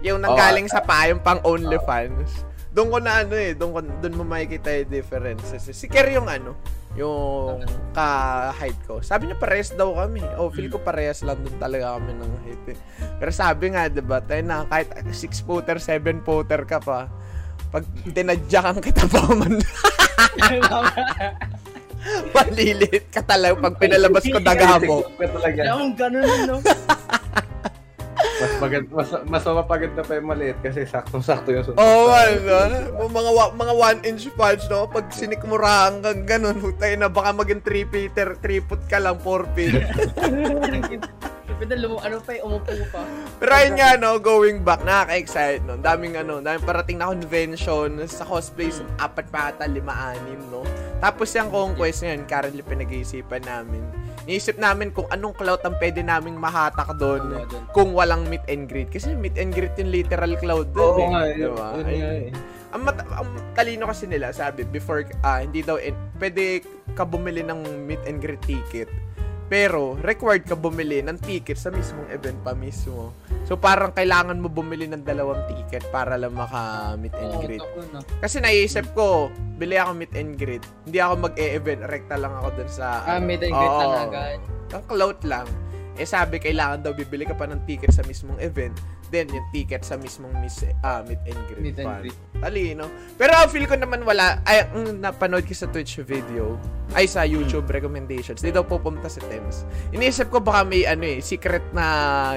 Yung 0.00 0.24
nanggaling 0.24 0.64
sa 0.64 0.80
pa, 0.80 1.12
yung 1.12 1.20
pang 1.20 1.44
OnlyFans. 1.44 2.49
Doon 2.70 2.86
ko 2.86 2.98
na 3.02 3.26
ano 3.26 3.34
eh, 3.34 3.58
doon 3.58 3.70
ko 3.74 3.80
doon 3.82 4.14
mo 4.14 4.22
makikita 4.22 4.70
yung 4.70 4.90
differences. 4.94 5.66
Si 5.74 5.90
Ker 5.90 6.06
yung 6.14 6.30
ano, 6.30 6.54
yung 6.94 7.66
ka-height 7.90 8.78
ko. 8.86 9.02
Sabi 9.02 9.26
niya 9.26 9.42
parehas 9.42 9.74
daw 9.74 9.90
kami. 9.94 10.22
Oh, 10.38 10.54
feel 10.54 10.70
ko 10.70 10.78
parehas 10.78 11.26
lang 11.26 11.42
doon 11.42 11.58
talaga 11.58 11.98
kami 11.98 12.14
ng 12.14 12.32
height. 12.46 12.64
Eh. 12.70 12.78
Pero 13.18 13.30
sabi 13.34 13.74
nga, 13.74 13.90
'di 13.90 14.02
ba, 14.06 14.22
tayo 14.22 14.42
na 14.46 14.62
kahit 14.70 14.94
6 15.02 15.42
footer, 15.42 15.82
7 15.82 16.22
footer 16.22 16.62
ka 16.62 16.78
pa, 16.78 17.10
pag 17.74 17.82
tinadyakan 18.06 18.78
kita 18.78 19.02
pa 19.06 19.18
man, 19.34 19.58
malilit 22.34 23.12
ka 23.12 23.20
talaga 23.26 23.60
pag 23.60 23.76
pinalabas 23.82 24.24
ko 24.24 24.38
daga 24.38 24.78
mo. 24.78 25.02
Yung 25.66 25.98
ganun 25.98 26.22
no. 26.46 26.62
Mas 28.60 28.68
magand 28.68 28.86
mas 28.92 29.08
mas 29.24 29.42
mapaganda 29.48 30.04
pa 30.04 30.12
yung 30.20 30.28
maliit 30.28 30.60
kasi 30.60 30.84
saktong-sakto 30.84 31.48
yung 31.48 31.64
suntok. 31.64 31.80
Oo, 31.80 32.12
oh, 32.12 32.12
ano, 32.12 33.08
mga 33.08 33.30
wa- 33.32 33.54
mga 33.56 33.72
1 34.04 34.08
inch 34.12 34.28
punch 34.36 34.68
no, 34.68 34.84
pag 34.84 35.08
sinikmura 35.08 35.88
hanggang 35.88 36.28
ganun, 36.28 36.60
hutay 36.60 36.92
na 37.00 37.08
baka 37.08 37.32
maging 37.32 37.64
3 37.64 37.88
feet, 37.88 38.12
3 38.12 38.68
foot 38.68 38.82
ka 38.84 39.00
lang, 39.00 39.16
4 39.16 39.48
feet. 39.56 39.80
Pero 41.60 41.76
lumo, 41.76 42.00
ano 42.00 42.24
pa 42.24 42.32
eh, 42.32 42.40
umupo 42.40 42.72
pa. 42.88 43.04
Pero 43.36 43.52
ayun 43.52 43.76
nga, 43.76 44.00
no, 44.00 44.16
going 44.16 44.64
back, 44.64 44.80
nakaka-excite, 44.80 45.60
no. 45.68 45.76
Daming, 45.76 46.16
ano, 46.16 46.40
daming 46.40 46.64
parating 46.64 46.96
na 46.96 47.12
convention 47.12 48.00
sa 48.08 48.24
cosplay, 48.24 48.72
sa 48.72 48.80
apat 48.96 49.28
pa 49.28 49.52
ata, 49.52 49.68
lima, 49.68 49.92
anim, 49.92 50.40
no. 50.48 50.64
Tapos 51.04 51.28
yung 51.36 51.52
conquest 51.52 52.00
ngayon, 52.00 52.24
currently 52.24 52.64
pinag-iisipan 52.64 53.44
namin. 53.44 53.84
Niisip 54.30 54.62
namin 54.62 54.94
kung 54.94 55.10
anong 55.10 55.34
cloud 55.34 55.58
ang 55.66 55.74
pwede 55.82 56.06
naming 56.06 56.38
mahatak 56.38 56.86
doon 56.94 57.34
Oo, 57.34 57.50
doon. 57.50 57.62
kung 57.74 57.90
walang 57.98 58.30
meet 58.30 58.46
and 58.46 58.70
greet. 58.70 58.86
Kasi 58.86 59.10
meet 59.18 59.34
and 59.34 59.50
greet 59.50 59.74
yung 59.74 59.90
literal 59.90 60.38
cloud 60.38 60.70
doon. 60.70 61.10
Oo 61.10 61.18
eh, 61.18 61.34
yun, 61.34 61.50
diba? 61.50 61.68
yun 61.74 61.86
nga 61.98 62.10
eh. 62.14 62.30
ang, 62.70 62.82
mat- 62.86 63.10
ang 63.10 63.26
talino 63.58 63.90
kasi 63.90 64.06
nila, 64.06 64.30
sabi, 64.30 64.62
before, 64.62 65.02
ah, 65.26 65.42
hindi 65.42 65.66
daw, 65.66 65.82
eh, 65.82 65.90
pwede 66.22 66.62
ka 66.94 67.02
bumili 67.02 67.42
ng 67.42 67.90
meet 67.90 67.98
and 68.06 68.22
greet 68.22 68.38
ticket. 68.46 68.86
Pero, 69.50 69.98
required 69.98 70.46
ka 70.46 70.54
bumili 70.54 71.02
ng 71.02 71.18
ticket 71.18 71.58
sa 71.58 71.74
mismong 71.74 72.06
event 72.14 72.38
pa 72.46 72.54
mismo. 72.54 73.10
So, 73.50 73.58
parang 73.58 73.90
kailangan 73.90 74.38
mo 74.38 74.46
bumili 74.46 74.86
ng 74.86 75.02
dalawang 75.02 75.42
ticket 75.50 75.82
para 75.90 76.14
lang 76.14 76.38
maka-meet 76.38 77.10
and 77.18 77.34
greet. 77.42 77.58
tako, 77.58 77.82
no. 77.90 77.98
Kasi 78.22 78.38
naisip 78.38 78.86
ko, 78.94 79.26
bili 79.58 79.74
ako 79.74 79.90
meet 79.98 80.14
and 80.14 80.38
greet. 80.38 80.62
Hindi 80.86 81.02
ako 81.02 81.26
mag-e-event, 81.26 81.82
rekta 81.90 82.14
lang 82.14 82.30
ako 82.38 82.62
dun 82.62 82.70
sa... 82.70 83.02
Ah, 83.02 83.18
meet 83.18 83.42
and 83.42 83.50
greet 83.50 83.74
Oo. 83.74 83.82
lang 83.82 84.06
agad. 84.06 84.38
Ang 84.70 84.84
clout 84.86 85.20
lang. 85.26 85.46
Eh 85.98 86.06
sabi, 86.06 86.38
kailangan 86.38 86.86
daw 86.86 86.94
bibili 86.94 87.26
ka 87.26 87.34
pa 87.34 87.50
ng 87.50 87.66
ticket 87.66 87.90
sa 87.90 88.06
mismong 88.06 88.38
event. 88.38 88.78
Then, 89.10 89.26
yung 89.34 89.50
ticket 89.50 89.82
sa 89.82 89.98
mismong 89.98 90.30
mis, 90.38 90.62
ah, 90.86 91.02
meet 91.02 91.18
and 91.26 91.40
greet. 91.50 91.74
Meet 91.74 91.78
and 91.82 91.94
greet. 92.06 92.18
Talino. 92.38 92.86
Pero 93.18 93.34
feel 93.50 93.66
ko 93.66 93.74
naman 93.74 94.06
wala. 94.06 94.38
Ay, 94.46 94.62
napanood 94.94 95.42
ko 95.42 95.58
sa 95.58 95.66
Twitch 95.66 95.98
video, 96.06 96.54
ay 96.92 97.06
sa 97.06 97.22
YouTube 97.22 97.66
recommendations, 97.66 98.38
di 98.38 98.50
daw 98.50 98.62
pupunta 98.62 99.06
si 99.06 99.22
Thames. 99.22 99.62
Iniisip 99.90 100.28
ko 100.28 100.38
baka 100.38 100.62
may 100.62 100.82
ano 100.84 101.04
eh, 101.04 101.18
secret 101.18 101.62
na 101.70 101.86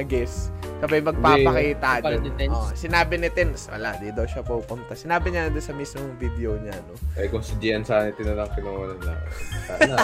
guest. 0.04 0.54
Sabay 0.78 1.00
magpapakita 1.00 2.04
Hindi. 2.04 2.44
doon. 2.44 2.52
Oh, 2.52 2.68
sinabi 2.76 3.16
ni 3.16 3.32
Thames, 3.32 3.72
wala, 3.72 3.96
di 3.98 4.12
daw 4.12 4.28
siya 4.28 4.44
pupunta. 4.44 4.92
Sinabi 4.94 5.32
niya 5.32 5.48
doon 5.48 5.64
sa 5.64 5.72
mismong 5.72 6.20
video 6.20 6.60
niya, 6.60 6.76
no? 6.84 7.00
Eh 7.16 7.32
kung 7.32 7.40
si 7.40 7.56
Gian 7.58 7.88
Sanity 7.88 8.20
na 8.22 8.36
lang 8.36 8.52
kinuha 8.52 8.92
na 9.00 9.16
sana 9.64 9.96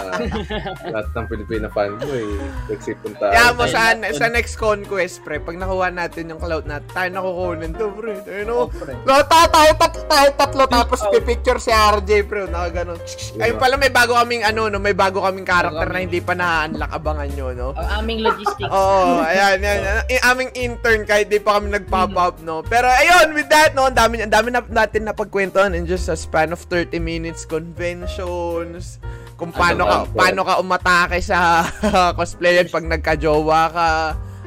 lahat 0.96 1.06
ng 1.12 1.26
Pilipina 1.28 1.68
fanboy 1.68 2.24
nagsipunta. 2.66 3.28
Kaya 3.28 3.52
mo 3.52 3.68
sa, 3.68 3.92
sa 4.10 4.26
next 4.26 4.56
conquest, 4.56 5.20
pre, 5.20 5.36
pag 5.36 5.60
nakuha 5.60 5.92
natin 5.92 6.32
yung 6.32 6.40
cloud 6.40 6.64
na 6.64 6.80
tayo 6.80 7.12
nakukunin 7.12 7.76
to, 7.76 7.92
pre. 7.92 8.16
Tayo 8.24 8.42
no, 8.48 8.54
Oh, 8.60 8.68
pre. 8.68 8.92
No, 9.04 9.20
tatlo, 9.20 9.72
tayo, 10.08 10.28
tatlo, 10.32 10.64
tapos 10.64 11.00
pipicture 11.08 11.60
si 11.60 11.68
RJ, 11.68 12.24
bro. 12.24 12.44
Naka 12.44 12.82
ganun. 12.82 13.00
Ayun 13.36 13.56
pala, 13.56 13.76
may 13.76 13.92
bago 13.92 14.16
kaming, 14.16 14.39
ano, 14.42 14.66
no, 14.66 14.78
may 14.78 14.92
bago 14.92 15.20
kaming 15.20 15.44
character 15.44 15.84
na 15.84 15.98
hindi 15.98 16.18
pa 16.18 16.32
na-unlock. 16.32 16.90
Abangan 16.90 17.28
nyo, 17.32 17.46
no? 17.52 17.68
Ang 17.74 17.88
aming 17.98 18.20
logistics. 18.22 18.70
Oo, 18.74 19.20
ayan, 19.20 19.58
yan, 19.58 19.78
yan. 19.80 19.96
Yung 20.08 20.24
aming 20.26 20.50
intern, 20.54 21.02
kahit 21.04 21.26
di 21.26 21.38
pa 21.38 21.56
kami 21.56 21.72
nag-pop 21.72 22.12
up, 22.14 22.36
no? 22.40 22.60
Pero, 22.62 22.86
ayun, 22.86 23.32
with 23.32 23.48
that, 23.48 23.72
no, 23.72 23.86
ang 23.86 23.94
dami, 23.94 24.20
ang 24.20 24.30
dami 24.30 24.48
na, 24.50 24.60
natin 24.62 25.04
napagkwentuhan 25.04 25.72
in 25.72 25.84
just 25.84 26.06
a 26.06 26.14
span 26.14 26.50
of 26.50 26.60
30 26.66 26.96
minutes, 26.96 27.42
conventions, 27.44 28.98
kung 29.34 29.48
paano 29.50 29.84
ka, 29.84 29.96
Ano 29.96 30.06
ba? 30.06 30.18
paano 30.20 30.40
ka 30.44 30.54
umatake 30.58 31.18
sa 31.20 31.64
cosplayer 32.18 32.68
pag 32.68 32.84
nagka-jowa 32.84 33.60
ka. 33.72 33.88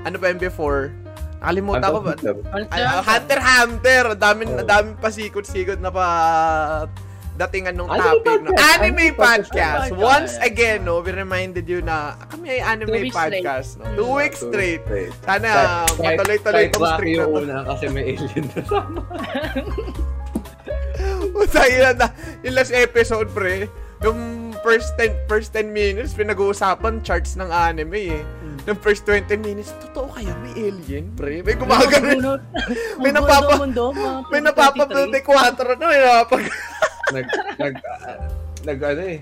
Ano 0.06 0.16
pa 0.18 0.30
yung 0.30 0.38
before? 0.38 0.94
Nakalimutan 1.42 1.90
ko 1.92 2.00
ba? 2.00 2.14
Ano 2.16 2.88
Hunter 3.04 3.40
x 3.40 3.44
Hunter. 3.44 4.04
Daming, 4.16 4.52
Oh. 4.56 4.64
daming 4.64 4.96
pasikot-sikot 4.96 5.82
na 5.82 5.92
pa 5.92 6.06
datingan 7.34 7.74
ng 7.74 7.88
Anime 7.88 8.22
topic. 8.22 8.40
No? 8.40 8.48
podcast. 8.48 8.62
Anime 8.62 8.78
Anime 8.78 9.06
podcast. 9.12 9.90
podcast. 9.90 9.98
Once 9.98 10.34
again, 10.40 10.78
no, 10.84 11.00
we 11.00 11.10
reminded 11.10 11.66
you 11.66 11.80
na 11.80 12.14
kami 12.30 12.46
ay 12.52 12.60
anime 12.62 12.88
Two 12.88 13.02
weeks 13.02 13.16
podcast. 13.16 13.68
No? 13.76 13.84
Two 13.96 14.06
Mm. 14.06 14.16
weeks 14.16 14.40
straight. 14.40 14.82
Straight. 14.84 15.12
Sana 15.20 15.50
matuloy-tuloy 15.90 16.64
itong 16.68 16.84
streak 16.94 17.16
na 17.16 17.24
to. 17.24 17.28
una 17.34 17.56
kasi 17.66 17.84
may 17.90 18.04
alien 18.14 18.44
na 18.48 18.60
sama. 18.64 19.02
Utangin 21.36 21.80
na 21.82 21.92
na. 21.96 22.08
Yung 22.42 22.54
last 22.54 22.72
episode, 22.72 23.28
pre, 23.34 23.68
yung 24.00 24.20
first 24.62 24.94
10, 24.96 25.26
first 25.26 25.50
10 25.52 25.68
minutes, 25.68 26.14
pinag-uusapan 26.14 27.02
charts 27.02 27.34
ng 27.34 27.50
anime 27.50 28.14
eh. 28.14 28.24
Yung 28.64 28.78
first 28.78 29.04
20 29.04 29.28
minutes, 29.38 29.74
totoo 29.82 30.08
kaya 30.14 30.32
may 30.40 30.54
alien, 30.56 31.10
pre? 31.12 31.42
May 31.42 31.58
gumagano. 31.58 32.38
May 33.02 33.12
napapa- 33.12 33.60
May 34.30 34.40
napapapload 34.40 35.10
na 35.10 35.20
4 35.20 35.76
no? 35.76 35.84
May 35.84 36.00
napapag... 36.00 36.42
nag 37.14 37.28
nag 37.62 37.74
ah, 37.86 38.18
nag 38.66 38.80
ano 38.82 39.04
eh. 39.06 39.22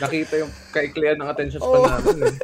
Nakita 0.00 0.40
yung 0.40 0.52
kaiklian 0.72 1.20
ng 1.20 1.28
attention 1.28 1.60
Oh. 1.60 1.84
span 1.88 2.04
namin. 2.04 2.20
Eh. 2.24 2.36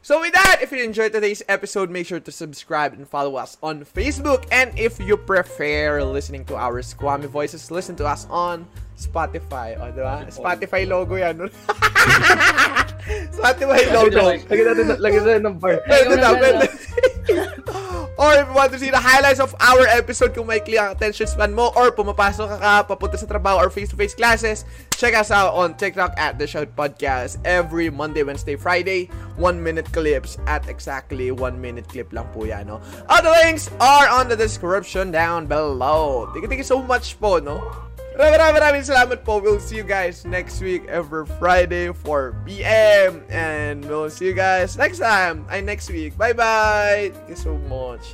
So 0.00 0.20
with 0.20 0.32
that, 0.32 0.64
if 0.64 0.72
you 0.72 0.80
enjoyed 0.82 1.12
today's 1.12 1.42
episode, 1.44 1.92
make 1.92 2.08
sure 2.08 2.20
to 2.20 2.32
subscribe 2.32 2.96
and 2.96 3.04
follow 3.04 3.36
us 3.36 3.60
on 3.62 3.84
Facebook. 3.84 4.48
And 4.48 4.72
if 4.78 4.96
you 4.96 5.16
prefer 5.20 6.00
listening 6.02 6.48
to 6.48 6.56
our 6.56 6.80
squammy 6.80 7.28
voices, 7.28 7.70
listen 7.70 7.96
to 8.00 8.08
us 8.08 8.24
on 8.32 8.64
Spotify. 8.96 9.76
O, 9.76 9.92
di 9.92 10.00
ba? 10.00 10.24
Spotify 10.32 10.88
logo 10.88 11.20
yan. 11.20 11.52
Spotify 13.36 13.80
logo. 13.92 14.40
Lagyan 14.48 14.66
natin, 14.72 14.86
lagyan 15.00 15.22
natin 15.24 15.42
ng 15.52 15.56
bar. 15.60 15.80
Pwede 15.84 16.16
na, 16.16 16.32
Ayun, 16.32 16.38
pwede. 16.40 16.64
Or 18.20 18.36
if 18.36 18.44
you 18.46 18.52
want 18.52 18.68
to 18.70 18.78
see 18.78 18.92
the 18.92 19.00
highlights 19.00 19.40
of 19.40 19.56
our 19.64 19.88
episode 19.88 20.36
kung 20.36 20.44
clear 20.44 20.84
ang 20.84 20.92
attention 20.92 21.24
span 21.24 21.56
mo 21.56 21.72
or 21.72 21.88
pumapasok 21.88 22.52
ka 22.52 22.58
ka, 22.60 22.74
papunta 22.84 23.16
sa 23.16 23.24
trabaho 23.24 23.56
or 23.56 23.72
face-to-face 23.72 24.12
classes, 24.12 24.68
check 24.92 25.16
us 25.16 25.32
out 25.32 25.56
on 25.56 25.72
TikTok 25.72 26.12
at 26.20 26.36
The 26.36 26.44
Shout 26.44 26.76
Podcast 26.76 27.40
every 27.48 27.88
Monday, 27.88 28.20
Wednesday, 28.20 28.60
Friday. 28.60 29.08
One-minute 29.40 29.88
clips 29.96 30.36
at 30.44 30.68
exactly 30.68 31.32
one-minute 31.32 31.88
clip 31.88 32.12
lang 32.12 32.28
po 32.36 32.44
yan, 32.44 32.68
no? 32.68 32.84
All 33.08 33.24
the 33.24 33.32
links 33.40 33.72
are 33.80 34.12
on 34.12 34.28
the 34.28 34.36
description 34.36 35.08
down 35.08 35.48
below. 35.48 36.28
Thank 36.36 36.44
you, 36.44 36.48
thank 36.52 36.60
you 36.60 36.68
so 36.68 36.84
much 36.84 37.16
po, 37.16 37.40
no? 37.40 37.89
Maraming 38.20 38.60
maraming 38.60 38.84
salamat 38.84 39.24
po. 39.24 39.40
We'll 39.40 39.64
see 39.64 39.80
you 39.80 39.88
guys 39.88 40.28
next 40.28 40.60
week 40.60 40.84
every 40.92 41.24
Friday 41.40 41.88
4 41.88 42.44
p.m. 42.44 43.24
And 43.32 43.80
we'll 43.88 44.12
see 44.12 44.28
you 44.28 44.36
guys 44.36 44.76
next 44.76 45.00
time. 45.00 45.48
Ay, 45.48 45.64
next 45.64 45.88
week. 45.88 46.20
Bye-bye. 46.20 47.16
Thank 47.16 47.28
you 47.32 47.40
so 47.40 47.56
much. 47.72 48.12